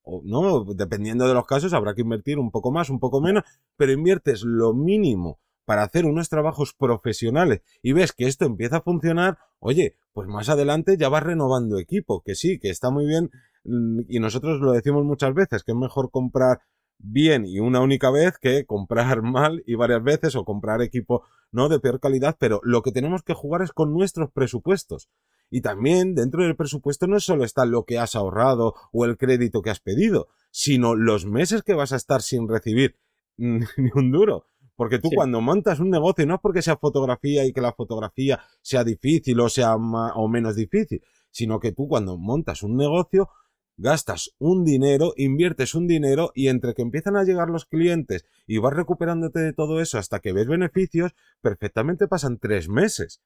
o 0.03 0.21
no, 0.23 0.65
dependiendo 0.75 1.27
de 1.27 1.33
los 1.33 1.45
casos, 1.45 1.73
habrá 1.73 1.95
que 1.95 2.01
invertir 2.01 2.37
un 2.37 2.51
poco 2.51 2.71
más, 2.71 2.89
un 2.89 2.99
poco 2.99 3.21
menos, 3.21 3.43
pero 3.75 3.91
inviertes 3.91 4.43
lo 4.43 4.73
mínimo 4.73 5.39
para 5.65 5.83
hacer 5.83 6.05
unos 6.05 6.29
trabajos 6.29 6.73
profesionales 6.73 7.61
y 7.81 7.93
ves 7.93 8.13
que 8.13 8.27
esto 8.27 8.45
empieza 8.45 8.77
a 8.77 8.81
funcionar, 8.81 9.39
oye, 9.59 9.97
pues 10.13 10.27
más 10.27 10.47
adelante 10.49 10.95
ya 10.97 11.09
vas 11.09 11.23
renovando 11.23 11.79
equipo, 11.79 12.21
que 12.21 12.35
sí, 12.35 12.59
que 12.59 12.69
está 12.69 12.91
muy 12.91 13.07
bien 13.07 13.31
y 13.65 14.19
nosotros 14.19 14.59
lo 14.61 14.71
decimos 14.71 15.03
muchas 15.03 15.33
veces, 15.33 15.63
que 15.63 15.71
es 15.71 15.77
mejor 15.77 16.11
comprar 16.11 16.59
bien 16.97 17.45
y 17.45 17.59
una 17.59 17.81
única 17.81 18.09
vez 18.11 18.37
que 18.37 18.65
comprar 18.65 19.21
mal 19.21 19.63
y 19.65 19.75
varias 19.75 20.03
veces 20.03 20.35
o 20.35 20.45
comprar 20.45 20.81
equipo 20.81 21.23
no 21.51 21.69
de 21.69 21.79
peor 21.79 21.99
calidad, 21.99 22.37
pero 22.39 22.59
lo 22.63 22.81
que 22.81 22.91
tenemos 22.91 23.23
que 23.23 23.33
jugar 23.33 23.61
es 23.61 23.71
con 23.71 23.93
nuestros 23.93 24.31
presupuestos. 24.31 25.09
Y 25.49 25.61
también 25.61 26.15
dentro 26.15 26.43
del 26.43 26.55
presupuesto 26.55 27.07
no 27.07 27.19
solo 27.19 27.43
está 27.43 27.65
lo 27.65 27.85
que 27.85 27.99
has 27.99 28.15
ahorrado 28.15 28.73
o 28.91 29.05
el 29.05 29.17
crédito 29.17 29.61
que 29.61 29.69
has 29.69 29.79
pedido, 29.79 30.27
sino 30.51 30.95
los 30.95 31.25
meses 31.25 31.61
que 31.61 31.75
vas 31.75 31.93
a 31.93 31.97
estar 31.97 32.21
sin 32.21 32.47
recibir 32.47 32.97
ni 33.37 33.61
un 33.93 34.11
duro. 34.11 34.47
Porque 34.75 34.99
tú 34.99 35.09
cuando 35.15 35.39
montas 35.39 35.79
un 35.79 35.89
negocio 35.89 36.25
no 36.25 36.35
es 36.35 36.41
porque 36.41 36.61
sea 36.61 36.75
fotografía 36.75 37.45
y 37.45 37.53
que 37.53 37.61
la 37.61 37.71
fotografía 37.71 38.41
sea 38.61 38.83
difícil 38.83 39.39
o 39.39 39.47
sea 39.47 39.77
más, 39.77 40.11
o 40.15 40.27
menos 40.27 40.55
difícil, 40.57 41.01
sino 41.31 41.59
que 41.59 41.71
tú 41.71 41.87
cuando 41.87 42.17
montas 42.17 42.61
un 42.61 42.75
negocio 42.75 43.29
gastas 43.77 44.31
un 44.39 44.63
dinero, 44.63 45.13
inviertes 45.17 45.75
un 45.75 45.87
dinero 45.87 46.31
y 46.33 46.47
entre 46.47 46.73
que 46.73 46.81
empiezan 46.81 47.15
a 47.15 47.23
llegar 47.23 47.49
los 47.49 47.65
clientes 47.65 48.25
y 48.47 48.57
vas 48.57 48.73
recuperándote 48.73 49.39
de 49.39 49.53
todo 49.53 49.81
eso 49.81 49.97
hasta 49.97 50.19
que 50.19 50.33
ves 50.33 50.47
beneficios, 50.47 51.13
perfectamente 51.41 52.07
pasan 52.07 52.39
tres 52.39 52.69
meses. 52.69 53.21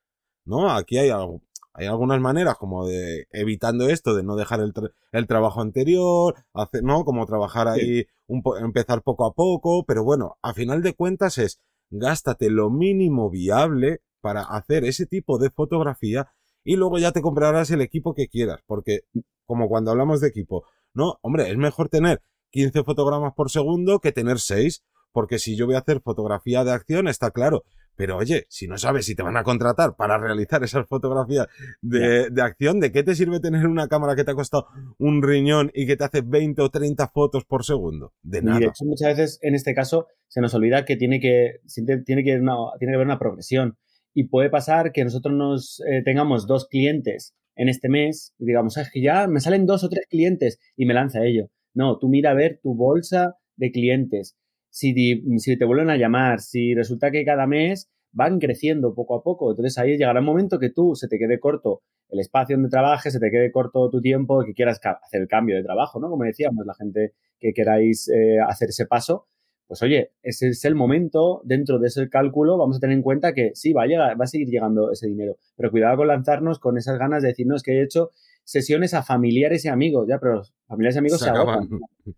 ¿No? 0.45 0.71
Aquí 0.71 0.97
hay 0.97 1.09
algo, 1.09 1.43
hay 1.73 1.87
algunas 1.87 2.19
maneras 2.19 2.55
como 2.57 2.87
de 2.87 3.27
evitando 3.31 3.87
esto, 3.89 4.15
de 4.15 4.23
no 4.23 4.35
dejar 4.35 4.61
el, 4.61 4.73
el 5.11 5.27
trabajo 5.27 5.61
anterior, 5.61 6.35
hacer, 6.53 6.81
¿no? 6.83 7.05
Como 7.05 7.25
trabajar 7.25 7.67
ahí, 7.67 8.07
un 8.27 8.41
empezar 8.61 9.03
poco 9.03 9.25
a 9.25 9.33
poco, 9.33 9.85
pero 9.85 10.03
bueno, 10.03 10.37
a 10.41 10.53
final 10.53 10.81
de 10.81 10.93
cuentas 10.93 11.37
es 11.37 11.59
gástate 11.91 12.49
lo 12.49 12.69
mínimo 12.69 13.29
viable 13.29 14.01
para 14.21 14.41
hacer 14.41 14.85
ese 14.85 15.05
tipo 15.05 15.37
de 15.37 15.49
fotografía 15.49 16.31
y 16.63 16.75
luego 16.75 16.97
ya 16.97 17.11
te 17.11 17.21
comprarás 17.21 17.71
el 17.71 17.81
equipo 17.81 18.13
que 18.13 18.27
quieras, 18.27 18.59
porque 18.65 19.01
como 19.45 19.67
cuando 19.67 19.91
hablamos 19.91 20.21
de 20.21 20.27
equipo, 20.27 20.65
no, 20.93 21.17
hombre, 21.21 21.49
es 21.49 21.57
mejor 21.57 21.89
tener 21.89 22.21
15 22.51 22.83
fotogramas 22.83 23.33
por 23.35 23.49
segundo 23.49 23.99
que 23.99 24.11
tener 24.11 24.39
6, 24.39 24.83
porque 25.11 25.39
si 25.39 25.55
yo 25.55 25.65
voy 25.65 25.75
a 25.75 25.79
hacer 25.79 26.01
fotografía 26.01 26.63
de 26.63 26.71
acción, 26.71 27.07
está 27.07 27.31
claro, 27.31 27.63
pero 27.99 28.15
oye, 28.15 28.45
si 28.47 28.65
no 28.65 28.77
sabes 28.77 29.05
si 29.05 29.13
te 29.13 29.23
van 29.23 29.35
a 29.35 29.43
contratar 29.43 29.97
para 29.97 30.17
realizar 30.17 30.63
esas 30.63 30.87
fotografías 30.87 31.47
de, 31.81 32.29
acción, 32.41 32.79
¿de 32.79 32.93
qué 32.93 33.03
te 33.03 33.13
sirve 33.13 33.41
tener 33.41 33.67
una 33.67 33.89
cámara 33.89 34.15
que 34.15 34.23
te 34.23 34.31
ha 34.31 34.35
costado 34.35 34.67
un 34.97 35.21
riñón 35.21 35.69
y 35.73 35.85
que 35.85 35.97
te 35.97 36.05
hace 36.05 36.21
20 36.21 36.61
o 36.61 36.69
30 36.69 37.09
fotos 37.09 37.43
por 37.43 37.65
segundo? 37.65 38.13
De 38.21 38.41
nada. 38.41 38.57
Y 38.57 38.61
de 38.61 38.67
hecho, 38.67 38.85
muchas 38.85 39.17
veces 39.17 39.39
en 39.41 39.53
este 39.53 39.73
caso 39.73 40.07
se 40.29 40.39
nos 40.39 40.53
olvida 40.53 40.85
que 40.85 40.95
tiene 40.95 41.19
que, 41.19 41.59
tiene 41.75 41.97
que, 41.99 42.03
tiene 42.05 42.23
que 42.23 42.95
haber 42.95 43.05
una 43.05 43.19
progresión. 43.19 43.77
Y 44.19 44.25
puede 44.25 44.49
pasar 44.49 44.91
que 44.91 45.05
nosotros 45.05 45.33
nos 45.33 45.81
eh, 45.87 46.01
tengamos 46.03 46.45
dos 46.45 46.67
clientes 46.67 47.37
en 47.55 47.69
este 47.69 47.87
mes 47.87 48.33
y 48.37 48.47
digamos, 48.47 48.75
es 48.75 48.91
que 48.91 49.01
ya 49.01 49.27
me 49.27 49.39
salen 49.39 49.65
dos 49.65 49.85
o 49.85 49.87
tres 49.87 50.07
clientes 50.09 50.59
y 50.75 50.85
me 50.85 50.93
lanza 50.93 51.23
ello. 51.23 51.47
No, 51.73 51.97
tú 51.97 52.09
mira 52.09 52.31
a 52.31 52.33
ver 52.33 52.59
tu 52.61 52.75
bolsa 52.75 53.37
de 53.55 53.71
clientes 53.71 54.35
si, 54.69 54.93
si 55.37 55.57
te 55.57 55.63
vuelven 55.63 55.89
a 55.89 55.95
llamar, 55.95 56.41
si 56.41 56.75
resulta 56.75 57.11
que 57.11 57.23
cada 57.23 57.47
mes 57.47 57.89
van 58.11 58.39
creciendo 58.39 58.93
poco 58.93 59.15
a 59.15 59.23
poco. 59.23 59.51
Entonces 59.51 59.77
ahí 59.77 59.91
llegará 59.91 60.19
un 60.19 60.25
momento 60.25 60.59
que 60.59 60.69
tú 60.69 60.95
se 60.95 61.07
te 61.07 61.17
quede 61.17 61.39
corto 61.39 61.81
el 62.09 62.19
espacio 62.19 62.57
donde 62.57 62.69
trabajes, 62.69 63.13
se 63.13 63.21
te 63.21 63.31
quede 63.31 63.53
corto 63.53 63.89
tu 63.89 64.01
tiempo, 64.01 64.43
que 64.43 64.53
quieras 64.53 64.81
hacer 64.83 65.21
el 65.21 65.29
cambio 65.29 65.55
de 65.55 65.63
trabajo, 65.63 66.01
¿no? 66.01 66.09
Como 66.09 66.25
decíamos, 66.25 66.65
la 66.65 66.73
gente 66.73 67.13
que 67.39 67.53
queráis 67.53 68.09
eh, 68.09 68.39
hacer 68.45 68.67
ese 68.67 68.85
paso, 68.85 69.27
pues 69.69 69.83
oye, 69.83 70.13
ese 70.23 70.47
es 70.47 70.65
el 70.65 70.73
momento, 70.73 71.41
dentro 71.45 71.77
de 71.77 71.89
ese 71.89 72.09
cálculo 72.09 72.57
vamos 72.57 72.77
a 72.77 72.79
tener 72.79 72.97
en 72.97 73.03
cuenta 73.03 73.33
que 73.33 73.51
sí, 73.53 73.71
va 73.71 73.83
a 73.83 73.85
llegar, 73.85 74.19
va 74.19 74.23
a 74.23 74.27
seguir 74.27 74.47
llegando 74.47 74.91
ese 74.91 75.05
dinero, 75.05 75.37
pero 75.55 75.69
cuidado 75.69 75.97
con 75.97 76.07
lanzarnos 76.07 76.57
con 76.57 76.79
esas 76.79 76.97
ganas 76.97 77.21
de 77.21 77.29
decir, 77.29 77.45
no, 77.45 77.55
es 77.55 77.61
que 77.61 77.73
he 77.73 77.83
hecho 77.83 78.09
sesiones 78.43 78.95
a 78.95 79.03
familiares 79.03 79.65
y 79.65 79.67
amigos, 79.67 80.07
ya, 80.09 80.17
pero 80.17 80.41
familiares 80.65 80.95
y 80.95 80.99
amigos 80.99 81.19
se, 81.19 81.29
agotan. 81.29 81.69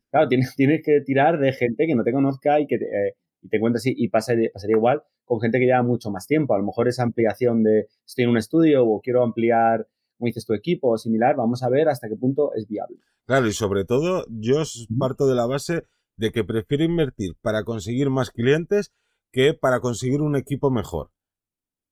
Claro, 0.09 0.29
tienes, 0.29 0.55
tienes, 0.55 0.81
que 0.81 1.01
tirar 1.01 1.39
de 1.39 1.51
gente 1.51 1.87
que 1.87 1.93
no 1.93 2.05
te 2.05 2.13
conozca 2.13 2.57
y 2.61 2.67
que 2.67 2.77
te, 2.77 2.85
eh, 2.85 3.15
y 3.41 3.49
te 3.49 3.57
encuentres 3.57 3.85
y, 3.85 3.95
y 3.97 4.07
pasaría, 4.07 4.49
igual 4.69 5.03
con 5.25 5.41
gente 5.41 5.59
que 5.59 5.65
lleva 5.65 5.83
mucho 5.83 6.09
más 6.09 6.27
tiempo. 6.27 6.53
A 6.53 6.57
lo 6.57 6.63
mejor 6.63 6.87
esa 6.87 7.03
ampliación 7.03 7.63
de 7.63 7.87
estoy 8.05 8.23
en 8.23 8.29
un 8.29 8.37
estudio 8.37 8.85
o 8.85 9.01
quiero 9.01 9.23
ampliar, 9.23 9.89
como 10.17 10.27
dices, 10.27 10.45
tu 10.45 10.53
equipo 10.53 10.91
o 10.91 10.97
similar, 10.97 11.35
vamos 11.35 11.63
a 11.63 11.69
ver 11.69 11.89
hasta 11.89 12.07
qué 12.07 12.15
punto 12.15 12.53
es 12.55 12.65
viable. 12.65 12.95
Claro, 13.25 13.47
y 13.47 13.51
sobre 13.51 13.83
todo 13.83 14.23
yo 14.29 14.63
parto 14.97 15.27
de 15.27 15.35
la 15.35 15.47
base 15.47 15.83
de 16.21 16.31
que 16.31 16.43
prefiero 16.43 16.83
invertir 16.83 17.35
para 17.41 17.63
conseguir 17.63 18.11
más 18.11 18.29
clientes 18.29 18.93
que 19.31 19.55
para 19.55 19.79
conseguir 19.79 20.21
un 20.21 20.35
equipo 20.35 20.69
mejor. 20.69 21.09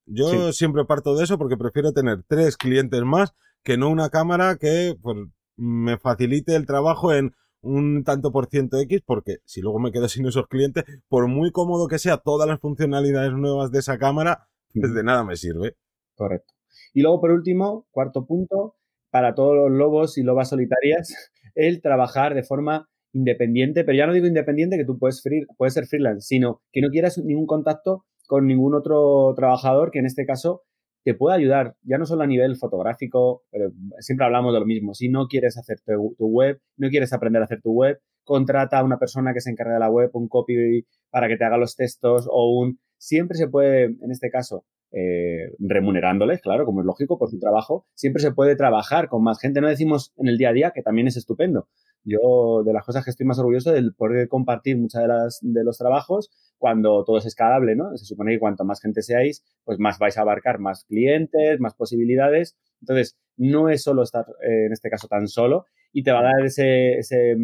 Yo 0.06 0.54
siempre 0.54 0.86
parto 0.86 1.16
de 1.16 1.24
eso 1.24 1.40
porque 1.40 1.58
prefiero 1.58 1.94
tener 1.94 2.22
tres 2.28 2.56
clientes 2.56 3.02
más 3.02 3.34
que 3.64 3.78
no 3.78 3.90
una 3.90 4.12
cámara 4.12 4.58
que 4.58 4.96
pues, 5.02 5.18
me 5.56 5.98
facilite 5.98 6.56
el 6.56 6.68
trabajo 6.68 7.12
en 7.12 7.34
un 7.62 8.04
tanto 8.04 8.32
por 8.32 8.46
ciento 8.46 8.78
X, 8.78 9.02
porque 9.04 9.38
si 9.46 9.62
luego 9.62 9.80
me 9.80 9.92
quedo 9.92 10.08
sin 10.08 10.28
esos 10.28 10.48
clientes, 10.48 10.86
por 11.08 11.28
muy 11.28 11.52
cómodo 11.52 11.88
que 11.88 11.98
sea 11.98 12.18
todas 12.18 12.48
las 12.48 12.60
funcionalidades 12.60 13.34
nuevas 13.34 13.72
de 13.72 13.80
esa 13.80 13.98
cámara, 13.98 14.48
pues 14.80 14.94
de 14.94 15.04
nada 15.04 15.24
me 15.24 15.38
sirve. 15.38 15.76
Correcto. 16.16 16.54
Y 16.94 17.02
luego, 17.02 17.20
por 17.20 17.32
último, 17.32 17.88
cuarto 17.90 18.28
punto, 18.28 18.76
para 19.10 19.34
todos 19.34 19.56
los 19.56 19.72
lobos 19.72 20.20
y 20.20 20.24
lobas 20.24 20.50
solitarias, 20.50 21.32
el 21.56 21.82
trabajar 21.82 22.36
de 22.36 22.44
forma 22.44 22.88
independiente, 23.14 23.84
pero 23.84 23.98
ya 23.98 24.08
no 24.08 24.14
digo 24.14 24.28
independiente 24.28 24.78
que 24.78 24.86
tú 24.86 24.98
puedes, 24.98 25.24
puedes 25.58 25.74
ser 25.74 25.86
freelance, 25.86 26.28
sino 26.28 26.62
que 26.72 26.82
no 26.82 26.90
quieras 26.90 27.18
ningún 27.18 27.48
contacto 27.48 28.06
con 28.28 28.46
ningún 28.46 28.76
otro 28.76 29.34
trabajador 29.36 29.92
que 29.92 30.00
en 30.00 30.06
este 30.06 30.26
caso 30.26 30.64
te 31.04 31.14
puede 31.14 31.38
ayudar, 31.38 31.76
ya 31.82 31.98
no 31.98 32.06
solo 32.06 32.24
a 32.24 32.28
nivel 32.28 32.56
fotográfico, 32.58 33.44
pero 33.52 33.72
siempre 34.00 34.26
hablamos 34.26 34.54
de 34.54 34.60
lo 34.60 34.66
mismo. 34.66 34.94
Si 34.94 35.10
no 35.10 35.28
quieres 35.28 35.58
hacer 35.58 35.80
tu, 35.82 36.28
web, 36.28 36.60
no 36.78 36.90
quieres 36.90 37.14
aprender 37.14 37.42
a 37.42 37.46
hacer 37.46 37.62
tu 37.62 37.72
web, 37.72 38.00
contrata 38.24 38.80
a 38.80 38.84
una 38.84 39.00
persona 39.00 39.34
que 39.34 39.42
se 39.42 39.50
encargue 39.50 39.74
de 39.74 39.80
la 39.80 39.90
web, 39.90 40.12
un 40.14 40.28
copy 40.28 40.86
para 41.10 41.28
que 41.28 41.38
te 41.38 41.46
haga 41.46 41.58
los 41.58 41.76
textos 41.76 42.28
o 42.30 42.60
un... 42.60 42.80
Siempre 42.98 43.38
se 43.38 43.48
puede, 43.48 43.86
en 43.86 44.12
este 44.12 44.30
caso, 44.30 44.66
eh, 44.92 45.54
remunerándoles, 45.58 46.42
claro, 46.42 46.66
como 46.66 46.82
es 46.82 46.86
lógico, 46.86 47.18
por 47.18 47.30
su 47.30 47.40
trabajo, 47.40 47.86
siempre 47.96 48.22
se 48.22 48.34
puede 48.34 48.56
trabajar 48.56 49.08
con 49.08 49.24
más 49.24 49.40
gente. 49.40 49.62
No 49.62 49.70
decimos 49.70 50.14
en 50.18 50.28
el 50.28 50.38
día 50.38 50.50
a 50.50 50.54
día, 50.54 50.72
que 50.76 50.82
también 50.82 51.08
es 51.08 51.16
estupendo. 51.16 51.70
Yo, 52.04 52.64
de 52.66 52.74
las 52.74 52.86
cosas 52.86 53.04
que 53.04 53.12
estoy 53.12 53.26
más 53.26 53.40
orgulloso 53.40 53.72
del 53.72 53.94
poder 53.94 54.28
compartir 54.28 54.78
muchas 54.78 55.02
de, 55.02 55.08
las, 55.08 55.40
de 55.42 55.64
los 55.64 55.78
trabajos 55.78 56.32
cuando 56.58 57.04
todo 57.06 57.18
es 57.18 57.26
escalable, 57.26 57.76
¿no? 57.76 57.96
Se 57.98 58.06
supone 58.06 58.34
que 58.34 58.40
cuanto 58.40 58.66
más 58.66 58.82
gente 58.82 59.02
seáis, 59.02 59.44
pues 59.64 59.80
más 59.80 60.00
vais 60.00 60.18
a 60.18 60.22
abarcar 60.22 60.60
más 60.60 60.86
clientes, 60.86 61.60
más 61.60 61.76
posibilidades. 61.76 62.58
Entonces, 62.82 63.18
no 63.38 63.70
es 63.70 63.84
solo 63.84 64.04
estar, 64.04 64.26
eh, 64.44 64.66
en 64.66 64.74
este 64.74 64.90
caso, 64.90 65.08
tan 65.08 65.28
solo 65.28 65.66
y 65.92 66.04
te 66.04 66.12
va 66.12 66.20
a 66.20 66.24
dar 66.24 66.46
ese, 66.46 67.00
ese, 67.00 67.36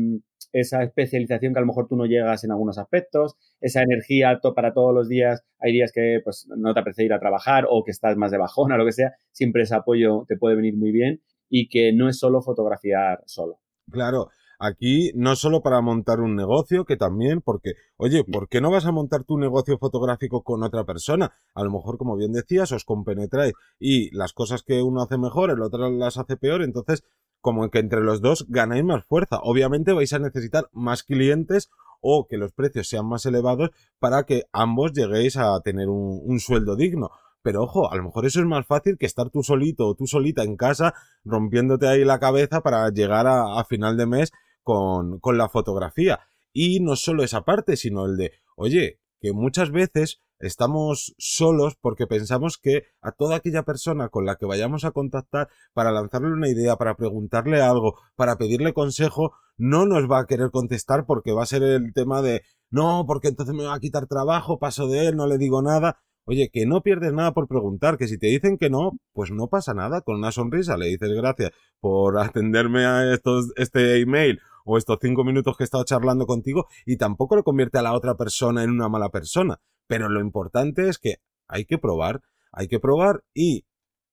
esa 0.52 0.84
especialización 0.84 1.54
que 1.54 1.60
a 1.60 1.62
lo 1.62 1.68
mejor 1.68 1.88
tú 1.88 1.96
no 1.96 2.06
llegas 2.06 2.44
en 2.44 2.52
algunos 2.52 2.78
aspectos, 2.78 3.36
esa 3.60 3.82
energía 3.82 4.40
para 4.56 4.74
todos 4.74 4.94
los 4.94 5.10
días. 5.10 5.44
Hay 5.60 5.74
días 5.74 5.92
que 5.92 6.22
pues, 6.24 6.48
no 6.56 6.74
te 6.74 6.80
apetece 6.80 7.04
ir 7.04 7.14
a 7.14 7.20
trabajar 7.20 7.66
o 7.70 7.84
que 7.84 7.92
estás 7.92 8.16
más 8.18 8.32
de 8.32 8.38
bajona, 8.38 8.78
lo 8.78 8.86
que 8.86 8.92
sea. 8.92 9.14
Siempre 9.32 9.64
ese 9.64 9.76
apoyo 9.76 10.26
te 10.28 10.38
puede 10.38 10.56
venir 10.56 10.76
muy 10.76 10.92
bien 10.92 11.22
y 11.50 11.68
que 11.68 11.94
no 11.94 12.10
es 12.10 12.18
solo 12.18 12.42
fotografiar 12.42 13.22
solo. 13.26 13.60
Claro, 13.92 14.30
aquí 14.60 15.12
no 15.16 15.36
solo 15.36 15.62
para 15.62 15.82
montar 15.82 16.20
un 16.20 16.36
negocio, 16.36 16.86
que 16.86 16.98
también, 16.98 17.42
porque, 17.42 17.74
oye, 17.98 18.24
¿por 18.24 18.48
qué 18.50 18.62
no 18.62 18.72
vas 18.72 18.86
a 18.86 18.92
montar 18.92 19.24
tu 19.24 19.38
negocio 19.38 19.78
fotográfico 19.78 20.44
con 20.44 20.64
otra 20.64 20.84
persona? 20.86 21.34
A 21.54 21.64
lo 21.64 21.72
mejor, 21.72 21.98
como 21.98 22.16
bien 22.16 22.34
decías, 22.34 22.72
os 22.72 22.86
compenetráis 22.86 23.54
y 23.80 24.16
las 24.16 24.34
cosas 24.34 24.64
que 24.64 24.82
uno 24.82 25.02
hace 25.02 25.18
mejor, 25.18 25.52
el 25.52 25.62
otro 25.62 25.90
las 25.90 26.18
hace 26.18 26.38
peor, 26.38 26.62
entonces, 26.62 27.04
como 27.42 27.70
que 27.70 27.80
entre 27.80 28.02
los 28.02 28.22
dos 28.22 28.46
ganáis 28.50 28.84
más 28.84 29.06
fuerza. 29.06 29.40
Obviamente 29.44 29.94
vais 29.94 30.14
a 30.14 30.20
necesitar 30.20 30.68
más 30.72 31.04
clientes 31.04 31.70
o 32.02 32.28
que 32.28 32.38
los 32.38 32.54
precios 32.54 32.88
sean 32.88 33.08
más 33.08 33.26
elevados 33.26 33.70
para 34.00 34.24
que 34.24 34.44
ambos 34.52 34.94
lleguéis 34.94 35.38
a 35.38 35.60
tener 35.62 35.90
un, 35.90 36.22
un 36.24 36.40
sueldo 36.40 36.76
digno. 36.76 37.12
Pero 37.46 37.62
ojo, 37.62 37.92
a 37.92 37.96
lo 37.96 38.02
mejor 38.02 38.26
eso 38.26 38.40
es 38.40 38.48
más 38.48 38.66
fácil 38.66 38.98
que 38.98 39.06
estar 39.06 39.30
tú 39.30 39.44
solito 39.44 39.88
o 39.88 39.94
tú 39.94 40.08
solita 40.08 40.42
en 40.42 40.58
casa 40.58 40.96
rompiéndote 41.24 41.88
ahí 41.88 42.04
la 42.04 42.18
cabeza 42.18 42.62
para 42.62 42.90
llegar 42.90 43.28
a, 43.28 43.64
final 43.66 43.98
de 43.98 44.08
mes 44.08 44.32
con, 44.66 45.22
la 45.38 45.48
fotografía. 45.48 46.20
Y 46.52 46.80
no 46.82 46.96
solo 46.96 47.24
esa 47.24 47.46
parte, 47.46 47.78
sino 47.78 48.06
el 48.06 48.18
de, 48.18 48.32
oye, 48.58 49.00
que 49.22 49.32
muchas 49.32 49.72
veces 49.72 50.22
estamos 50.40 51.16
solos 51.18 51.78
porque 51.80 52.08
pensamos 52.08 52.58
que 52.58 52.84
a 53.02 53.12
toda 53.12 53.38
aquella 53.38 53.64
persona 53.64 54.10
con 54.10 54.26
la 54.26 54.36
que 54.36 54.46
vayamos 54.46 54.84
a 54.84 54.92
contactar 54.92 55.50
para 55.74 55.92
lanzarle 55.92 56.34
una 56.34 56.50
idea, 56.50 56.76
para 56.76 56.96
preguntarle 56.96 57.62
algo, 57.62 57.96
para 58.16 58.38
pedirle 58.38 58.74
consejo, 58.74 59.34
no 59.58 59.86
nos 59.86 60.10
va 60.12 60.20
a 60.20 60.26
querer 60.26 60.52
contestar 60.52 61.06
porque 61.06 61.32
va 61.32 61.44
a 61.44 61.48
ser 61.48 61.64
el 61.64 61.94
tema 61.94 62.22
de 62.22 62.42
no, 62.70 63.06
porque 63.08 63.30
entonces 63.30 63.56
me 63.56 63.64
va 63.66 63.76
a 63.76 63.80
quitar 63.80 64.08
trabajo, 64.08 64.60
paso 64.60 64.88
de 64.88 65.08
él, 65.08 65.16
no 65.16 65.28
le 65.28 65.38
digo 65.38 65.62
nada. 65.62 66.00
Oye, 66.28 66.50
que 66.52 66.66
no 66.66 66.82
pierdes 66.82 67.14
nada 67.14 67.34
por 67.34 67.48
preguntar, 67.48 67.98
que 67.98 68.08
si 68.08 68.18
te 68.18 68.28
dicen 68.28 68.58
que 68.58 68.72
no, 68.72 68.94
pues 69.14 69.30
no 69.30 69.48
pasa 69.48 69.76
nada, 69.76 70.02
con 70.02 70.16
una 70.16 70.32
sonrisa 70.32 70.76
le 70.76 70.88
dices 70.88 71.10
gracias 71.12 71.52
por 71.80 72.18
atenderme 72.20 72.86
a 72.86 73.14
estos, 73.14 73.52
este 73.58 74.02
email 74.02 74.40
o 74.66 74.78
estos 74.78 74.98
cinco 75.02 75.24
minutos 75.24 75.56
que 75.56 75.64
he 75.64 75.66
estado 75.66 75.86
charlando 75.86 76.26
contigo 76.26 76.68
y 76.86 76.98
tampoco 76.98 77.36
lo 77.36 77.44
convierte 77.44 77.78
a 77.78 77.84
la 77.84 77.94
otra 77.94 78.16
persona 78.16 78.64
en 78.64 78.72
una 78.72 78.90
mala 78.90 79.10
persona. 79.10 79.62
Pero 79.88 80.10
lo 80.10 80.20
importante 80.20 80.90
es 80.90 80.98
que 80.98 81.18
hay 81.48 81.66
que 81.66 81.78
probar, 81.78 82.22
hay 82.52 82.68
que 82.68 82.80
probar 82.80 83.24
y 83.34 83.66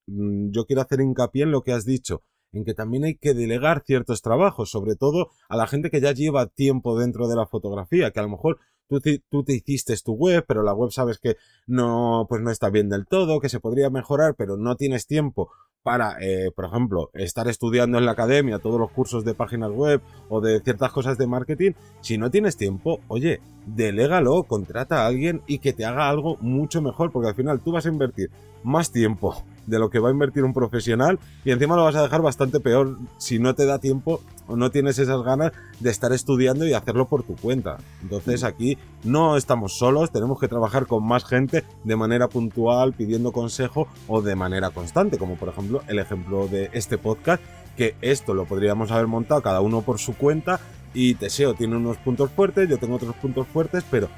mm, 0.07 0.51
yo 0.51 0.67
quiero 0.67 0.83
hacer 0.83 1.01
hincapié 1.01 1.45
en 1.45 1.51
lo 1.51 1.63
que 1.63 1.73
has 1.73 1.85
dicho, 1.85 2.23
en 2.53 2.65
que 2.65 2.75
también 2.75 3.05
hay 3.05 3.17
que 3.17 3.35
delegar 3.35 3.83
ciertos 3.85 4.21
trabajos, 4.21 4.71
sobre 4.71 4.95
todo 4.95 5.31
a 5.49 5.57
la 5.57 5.67
gente 5.67 5.91
que 5.91 6.01
ya 6.01 6.13
lleva 6.13 6.47
tiempo 6.47 6.99
dentro 6.99 7.27
de 7.29 7.37
la 7.37 7.47
fotografía, 7.47 8.11
que 8.11 8.21
a 8.21 8.25
lo 8.25 8.29
mejor 8.29 8.59
tú 8.89 9.01
te, 9.01 9.23
tú 9.31 9.43
te 9.43 9.55
hiciste 9.55 9.97
tu 10.05 10.13
web, 10.13 10.45
pero 10.47 10.63
la 10.63 10.75
web 10.75 10.91
sabes 10.91 11.19
que 11.19 11.37
no, 11.67 12.27
pues 12.29 12.43
no 12.43 12.51
está 12.51 12.69
bien 12.69 12.91
del 12.91 13.07
todo, 13.07 13.41
que 13.41 13.49
se 13.49 13.61
podría 13.61 13.89
mejorar, 13.89 14.35
pero 14.37 14.59
no 14.59 14.77
tienes 14.77 15.07
tiempo 15.07 15.51
para, 15.83 16.17
eh, 16.21 16.51
por 16.55 16.65
ejemplo, 16.67 17.11
estar 17.15 17.49
estudiando 17.49 17.99
en 17.99 18.07
la 18.07 18.13
academia 18.13 18.59
todos 18.59 18.79
los 18.79 18.91
cursos 18.91 19.25
de 19.25 19.35
páginas 19.35 19.71
web 19.71 20.01
o 20.29 20.41
de 20.41 20.61
ciertas 20.61 20.93
cosas 20.93 21.19
de 21.19 21.27
marketing, 21.27 21.73
si 22.01 22.19
no 22.19 22.31
tienes 22.31 22.57
tiempo, 22.57 23.01
oye, 23.09 23.41
delégalo, 23.67 24.43
contrata 24.45 25.03
a 25.03 25.07
alguien 25.07 25.43
y 25.47 25.59
que 25.59 25.73
te 25.73 25.85
haga 25.85 26.09
algo 26.09 26.37
mucho 26.41 26.83
mejor, 26.83 27.11
porque 27.13 27.29
al 27.29 27.35
final 27.35 27.61
tú 27.61 27.73
vas 27.73 27.87
a 27.87 27.91
invertir 27.91 28.31
más 28.63 28.91
tiempo 28.91 29.43
de 29.67 29.79
lo 29.79 29.91
que 29.91 29.99
va 29.99 30.09
a 30.09 30.13
invertir 30.13 30.45
un 30.45 30.53
profesional 30.53 31.19
y 31.45 31.51
encima 31.51 31.77
lo 31.77 31.85
vas 31.85 31.95
a 31.95 32.03
dejar 32.03 32.23
bastante 32.23 32.61
peor 32.61 32.99
si 33.19 33.39
no 33.39 33.55
te 33.55 33.67
da 33.67 33.79
tiempo 33.79 34.21
o 34.49 34.57
no 34.57 34.71
tienes 34.71 34.99
esas 34.99 35.23
ganas 35.23 35.53
de 35.81 35.91
estar 35.91 36.13
estudiando 36.13 36.67
y 36.67 36.73
hacerlo 36.73 37.07
por 37.07 37.23
tu 37.23 37.37
cuenta. 37.37 37.79
Entonces 38.03 38.45
aquí 38.45 38.77
no 39.05 39.37
estamos 39.37 39.79
solos, 39.79 40.11
tenemos 40.11 40.41
que 40.41 40.49
trabajar 40.49 40.87
con 40.87 41.05
más 41.05 41.25
gente 41.25 41.65
de 41.85 41.97
manera 41.97 42.29
puntual, 42.29 42.93
pidiendo 42.93 43.33
consejo 43.33 43.87
o 44.09 44.21
de 44.21 44.35
manera 44.35 44.71
constante, 44.71 45.19
como 45.19 45.37
por 45.37 45.49
ejemplo 45.49 45.83
el 45.89 45.99
ejemplo 45.99 46.49
de 46.49 46.71
este 46.73 46.99
podcast, 46.99 47.43
que 47.77 47.95
esto 48.03 48.35
lo 48.35 48.45
podríamos 48.45 48.91
haber 48.91 49.07
montado 49.07 49.43
cada 49.43 49.61
uno 49.61 49.83
por 49.83 49.99
su 49.99 50.15
cuenta 50.15 50.61
y 50.95 51.15
Teseo 51.15 51.55
tiene 51.55 51.77
unos 51.77 51.97
puntos 51.99 52.31
fuertes, 52.31 52.69
yo 52.69 52.79
tengo 52.79 52.97
otros 52.97 53.15
puntos 53.17 53.47
fuertes, 53.49 53.85
pero 53.91 54.09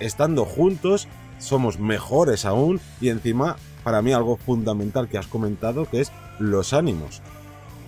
estando 0.00 0.44
juntos 0.44 1.08
somos 1.38 1.78
mejores 1.78 2.44
aún 2.44 2.80
y 3.00 3.08
encima 3.08 3.56
para 3.84 4.02
mí 4.02 4.12
algo 4.12 4.36
fundamental 4.36 5.08
que 5.08 5.18
has 5.18 5.26
comentado 5.26 5.84
que 5.84 6.00
es 6.00 6.12
los 6.38 6.72
ánimos 6.72 7.22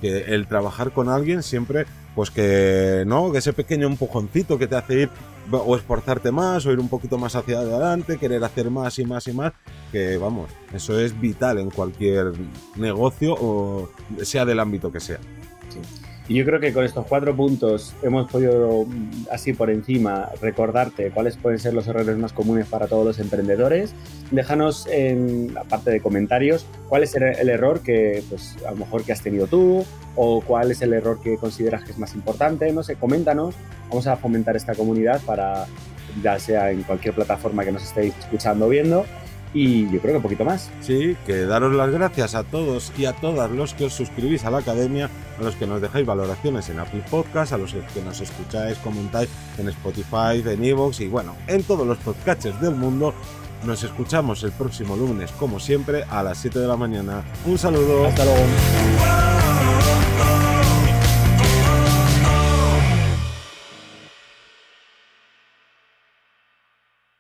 que 0.00 0.34
el 0.34 0.46
trabajar 0.46 0.92
con 0.92 1.08
alguien 1.08 1.42
siempre, 1.42 1.86
pues 2.14 2.30
que, 2.30 3.04
¿no? 3.06 3.32
Que 3.32 3.38
ese 3.38 3.52
pequeño 3.52 3.86
empujoncito 3.86 4.58
que 4.58 4.66
te 4.66 4.76
hace 4.76 5.02
ir 5.02 5.10
o 5.50 5.76
esforzarte 5.76 6.30
más 6.30 6.66
o 6.66 6.72
ir 6.72 6.78
un 6.78 6.88
poquito 6.88 7.18
más 7.18 7.34
hacia 7.34 7.58
adelante, 7.58 8.18
querer 8.18 8.44
hacer 8.44 8.70
más 8.70 8.98
y 8.98 9.04
más 9.04 9.26
y 9.28 9.32
más, 9.32 9.52
que 9.90 10.16
vamos, 10.18 10.50
eso 10.72 10.98
es 10.98 11.18
vital 11.18 11.58
en 11.58 11.70
cualquier 11.70 12.32
negocio 12.76 13.34
o 13.34 13.88
sea 14.22 14.44
del 14.44 14.60
ámbito 14.60 14.92
que 14.92 15.00
sea. 15.00 15.18
Y 16.28 16.34
yo 16.34 16.44
creo 16.44 16.60
que 16.60 16.74
con 16.74 16.84
estos 16.84 17.06
cuatro 17.06 17.34
puntos 17.34 17.94
hemos 18.02 18.30
podido, 18.30 18.84
mm, 18.84 19.28
así 19.32 19.54
por 19.54 19.70
encima, 19.70 20.28
recordarte 20.42 21.10
cuáles 21.10 21.38
pueden 21.38 21.58
ser 21.58 21.72
los 21.72 21.88
errores 21.88 22.18
más 22.18 22.34
comunes 22.34 22.66
para 22.66 22.86
todos 22.86 23.06
los 23.06 23.18
emprendedores. 23.18 23.94
Déjanos 24.30 24.86
en 24.88 25.54
la 25.54 25.64
parte 25.64 25.90
de 25.90 26.00
comentarios 26.00 26.66
cuál 26.90 27.02
es 27.02 27.14
el 27.14 27.48
error 27.48 27.80
que, 27.80 28.22
pues, 28.28 28.56
a 28.66 28.72
lo 28.72 28.76
mejor 28.76 29.04
que 29.04 29.12
has 29.12 29.22
tenido 29.22 29.46
tú 29.46 29.86
o 30.16 30.42
cuál 30.42 30.70
es 30.70 30.82
el 30.82 30.92
error 30.92 31.18
que 31.22 31.38
consideras 31.38 31.82
que 31.82 31.92
es 31.92 31.98
más 31.98 32.14
importante. 32.14 32.70
No 32.72 32.82
sé, 32.82 32.96
coméntanos. 32.96 33.54
Vamos 33.88 34.06
a 34.06 34.16
fomentar 34.16 34.54
esta 34.54 34.74
comunidad 34.74 35.22
para, 35.22 35.66
ya 36.22 36.38
sea 36.38 36.70
en 36.70 36.82
cualquier 36.82 37.14
plataforma 37.14 37.64
que 37.64 37.72
nos 37.72 37.82
estéis 37.84 38.14
escuchando 38.18 38.66
o 38.66 38.68
viendo 38.68 39.06
y 39.54 39.90
yo 39.90 40.00
creo 40.00 40.12
que 40.12 40.16
un 40.16 40.22
poquito 40.22 40.44
más. 40.44 40.70
Sí, 40.80 41.16
que 41.26 41.46
daros 41.46 41.74
las 41.74 41.90
gracias 41.90 42.34
a 42.34 42.44
todos 42.44 42.92
y 42.98 43.06
a 43.06 43.12
todas 43.12 43.50
los 43.50 43.74
que 43.74 43.87
os 43.87 43.94
suscribís 43.94 44.44
a 44.44 44.50
la 44.50 44.58
academia, 44.58 45.11
a 45.38 45.42
los 45.42 45.56
que 45.56 45.66
nos 45.66 45.80
dejáis 45.80 46.06
valoraciones 46.06 46.68
en 46.68 46.80
Apple 46.80 47.02
Podcast, 47.11 47.52
a 47.52 47.58
los 47.58 47.72
que 47.72 48.02
nos 48.02 48.20
escucháis, 48.20 48.78
comentáis 48.78 49.28
en 49.58 49.68
Spotify, 49.68 50.42
en 50.44 50.64
Evox 50.64 51.00
y 51.00 51.08
bueno, 51.08 51.34
en 51.46 51.62
todos 51.62 51.87
los 51.87 51.98
podcasts 51.98 52.61
del 52.61 52.74
mundo. 52.74 53.14
Nos 53.64 53.82
escuchamos 53.82 54.44
el 54.44 54.52
próximo 54.52 54.96
lunes, 54.96 55.32
como 55.32 55.58
siempre, 55.58 56.04
a 56.08 56.22
las 56.22 56.38
7 56.38 56.61
de 56.61 56.68
la 56.68 56.76
mañana. 56.76 57.24
Un 57.44 57.58
saludo. 57.58 58.06
Hasta 58.06 58.24
luego. 58.24 58.38